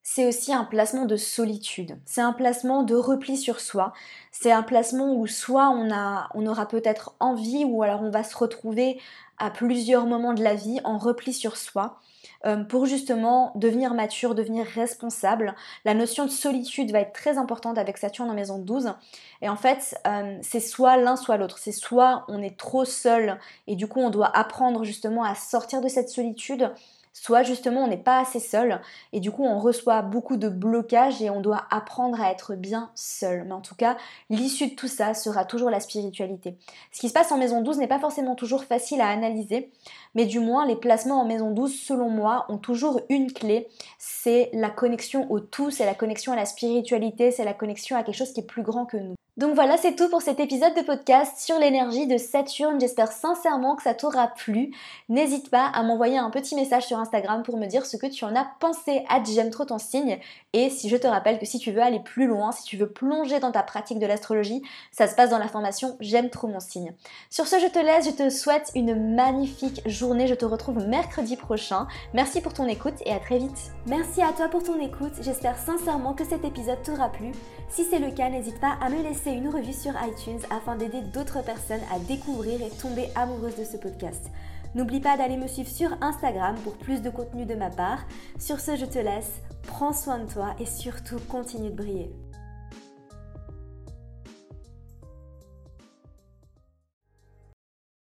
c'est 0.07 0.27
aussi 0.27 0.53
un 0.53 0.65
placement 0.65 1.07
de 1.07 1.17
solitude. 1.17 1.99
C'est 2.05 2.21
un 2.21 2.35
placement 2.35 2.83
de 2.83 2.95
repli 2.95 3.39
sur 3.39 3.59
soi. 3.59 3.95
C'est 4.31 4.53
un 4.53 4.63
placement 4.63 5.15
où 5.15 5.27
soit 5.27 5.71
on, 5.71 5.91
a, 5.91 6.29
on 6.35 6.47
aura 6.47 6.69
peut-être 6.69 7.15
envie 7.21 7.65
ou 7.65 7.83
alors 7.83 8.03
on 8.03 8.11
va 8.11 8.23
se 8.23 8.37
retrouver 8.37 9.01
à 9.39 9.51
plusieurs 9.51 10.07
moments 10.07 10.35
de 10.35 10.45
la 10.45 10.55
vie 10.55 10.79
en 10.85 10.99
repli 10.99 11.33
sur 11.33 11.57
soi. 11.57 11.99
Euh, 12.47 12.63
pour 12.63 12.85
justement 12.85 13.53
devenir 13.55 13.95
mature, 13.95 14.35
devenir 14.35 14.67
responsable. 14.67 15.55
La 15.87 15.95
notion 15.95 16.27
de 16.27 16.31
solitude 16.31 16.93
va 16.93 17.01
être 17.01 17.15
très 17.15 17.39
importante 17.39 17.79
avec 17.79 17.97
Saturne 17.97 18.31
en 18.31 18.35
maison 18.35 18.59
12. 18.59 18.93
Et 19.41 19.49
en 19.49 19.57
fait, 19.57 19.99
euh, 20.07 20.37
c'est 20.43 20.61
soit 20.61 20.99
l'un, 20.99 21.17
soit 21.17 21.39
l'autre. 21.39 21.57
C'est 21.57 21.73
soit 21.73 22.27
on 22.29 22.43
est 22.43 22.59
trop 22.59 22.85
seul 22.85 23.39
et 23.67 23.77
du 23.77 23.87
coup 23.87 24.01
on 24.01 24.11
doit 24.11 24.37
apprendre 24.37 24.85
justement 24.85 25.25
à 25.25 25.35
sortir 25.35 25.81
de 25.81 25.89
cette 25.89 26.11
solitude, 26.11 26.71
soit 27.15 27.45
justement 27.45 27.85
on 27.85 27.87
n'est 27.87 27.97
pas 27.97 28.19
assez 28.19 28.41
seul 28.41 28.81
et 29.13 29.21
du 29.21 29.31
coup 29.31 29.45
on 29.45 29.59
reçoit 29.59 30.03
beaucoup 30.03 30.37
de 30.37 30.49
blocages 30.51 31.23
et 31.23 31.31
on 31.31 31.41
doit 31.41 31.65
apprendre 31.71 32.21
à 32.21 32.31
être 32.31 32.55
bien 32.57 32.91
seul. 32.95 33.45
Mais 33.45 33.53
en 33.53 33.61
tout 33.63 33.77
cas, 33.77 33.97
l'issue 34.29 34.69
de 34.69 34.75
tout 34.75 34.89
ça 34.89 35.15
sera 35.15 35.47
toujours 35.47 35.71
la 35.71 35.81
spiritualité. 35.81 36.59
Ce 36.93 37.01
qui 37.01 37.09
se 37.09 37.15
passe 37.15 37.33
en 37.33 37.39
maison 37.39 37.63
12 37.63 37.79
n'est 37.79 37.87
pas 37.87 38.01
forcément 38.01 38.35
toujours 38.35 38.65
facile 38.65 39.01
à 39.01 39.09
analyser, 39.09 39.73
mais 40.15 40.27
du 40.27 40.41
moins 40.41 40.67
les 40.67 40.77
placements 40.77 41.21
en 41.21 41.25
maison 41.25 41.53
12 41.53 41.75
selon 41.75 42.11
moi 42.11 42.45
ont 42.49 42.59
toujours 42.59 43.01
une 43.09 43.33
clé, 43.33 43.69
c'est 43.99 44.51
la 44.53 44.69
connexion 44.71 45.31
au 45.31 45.39
tout, 45.41 45.71
c'est 45.71 45.87
la 45.87 45.95
connexion 45.95 46.33
à 46.33 46.37
la 46.37 46.47
spiritualité, 46.47 47.31
c'est 47.31 47.45
la 47.45 47.55
connexion 47.55 47.97
à 47.97 48.03
quelque 48.03 48.17
chose 48.17 48.33
qui 48.33 48.41
est 48.41 48.47
plus 48.47 48.63
grand 48.63 48.87
que 48.87 48.97
nous. 48.97 49.15
Donc 49.37 49.57
voilà, 49.57 49.77
c'est 49.77 49.97
tout 49.97 50.09
pour 50.09 50.23
cet 50.23 50.39
épisode 50.39 50.77
de 50.77 50.83
podcast 50.83 51.39
sur 51.41 51.59
l'énergie 51.59 52.07
de 52.07 52.19
Saturne. 52.19 52.79
J'espère 52.79 53.11
sincèrement 53.11 53.75
que 53.75 53.83
ça 53.83 53.93
t'aura 53.93 54.29
plu. 54.29 54.71
N'hésite 55.09 55.51
pas 55.51 55.67
à 55.67 55.83
m'envoyer 55.83 56.19
un 56.19 56.31
petit 56.31 56.55
message 56.55 56.87
sur 56.87 57.01
Instagram 57.01 57.43
pour 57.43 57.57
me 57.57 57.67
dire 57.67 57.85
ce 57.85 57.97
que 57.97 58.07
tu 58.07 58.25
en 58.25 58.37
as 58.37 58.47
pensé 58.61 59.05
à 59.09 59.21
J'aime 59.25 59.51
trop 59.51 59.65
ton 59.65 59.79
signe. 59.79 60.21
Et 60.53 60.71
si 60.71 60.89
je 60.89 60.97
te 60.97 61.09
rappelle 61.09 61.41
que 61.41 61.47
si 61.47 61.59
tu 61.59 61.73
veux 61.73 61.83
aller 61.83 61.99
plus 61.99 62.29
loin, 62.29 62.53
si 62.53 62.63
tu 62.63 62.77
veux 62.77 62.89
plonger 62.89 63.41
dans 63.41 63.51
ta 63.51 63.65
pratique 63.65 63.99
de 63.99 64.07
l'astrologie, 64.07 64.63
ça 64.93 65.09
se 65.09 65.17
passe 65.17 65.31
dans 65.31 65.39
la 65.39 65.49
formation 65.49 65.97
J'aime 65.99 66.31
trop 66.31 66.47
mon 66.47 66.61
signe. 66.61 66.95
Sur 67.29 67.49
ce, 67.49 67.59
je 67.59 67.67
te 67.67 67.81
laisse, 67.81 68.07
je 68.07 68.11
te 68.13 68.31
souhaite 68.31 68.71
une 68.77 69.17
magnifique 69.17 69.83
journée. 69.87 70.29
Je 70.29 70.35
te 70.35 70.45
retrouve 70.45 70.87
mercredi 70.87 71.37
prochain. 71.37 71.89
Merci 72.13 72.41
pour 72.41 72.55
ton 72.55 72.69
écoute 72.69 72.95
et 73.05 73.13
à 73.13 73.19
très 73.19 73.39
vite. 73.39 73.73
Merci 73.87 74.23
à 74.23 74.33
toi 74.33 74.47
pour 74.49 74.63
ton 74.63 74.79
écoute. 74.79 75.15
J'espère 75.23 75.59
sincèrement 75.59 76.15
que 76.15 76.25
cet 76.25 76.45
épisode 76.45 76.81
t'aura 76.85 77.09
plu. 77.09 77.33
Si 77.69 77.83
c'est 77.83 77.99
le 77.99 78.13
cas, 78.13 78.29
n'hésite 78.29 78.61
pas 78.61 78.77
à 78.81 78.89
me 78.89 79.03
laisser 79.25 79.37
une 79.37 79.49
revue 79.49 79.73
sur 79.73 79.93
iTunes 80.03 80.41
afin 80.51 80.77
d'aider 80.77 81.01
d'autres 81.01 81.43
personnes 81.43 81.81
à 81.93 81.99
découvrir 81.99 82.61
et 82.63 82.71
tomber 82.71 83.09
amoureuses 83.15 83.57
de 83.57 83.65
ce 83.65 83.77
podcast. 83.77 84.31
N'oublie 84.75 85.01
pas 85.01 85.17
d'aller 85.17 85.37
me 85.37 85.47
suivre 85.47 85.69
sur 85.69 85.91
Instagram 86.01 86.57
pour 86.65 86.77
plus 86.77 87.01
de 87.01 87.11
contenu 87.11 87.45
de 87.45 87.55
ma 87.55 87.71
part. 87.71 88.05
Sur 88.39 88.61
ce, 88.61 88.77
je 88.77 88.87
te 88.87 88.99
laisse, 88.99 89.41
prends 89.63 89.93
soin 89.93 90.19
de 90.19 90.31
toi 90.31 90.55
et 90.59 90.67
surtout 90.67 91.19
continue 91.29 91.71
de 91.71 91.77
briller. 91.77 92.24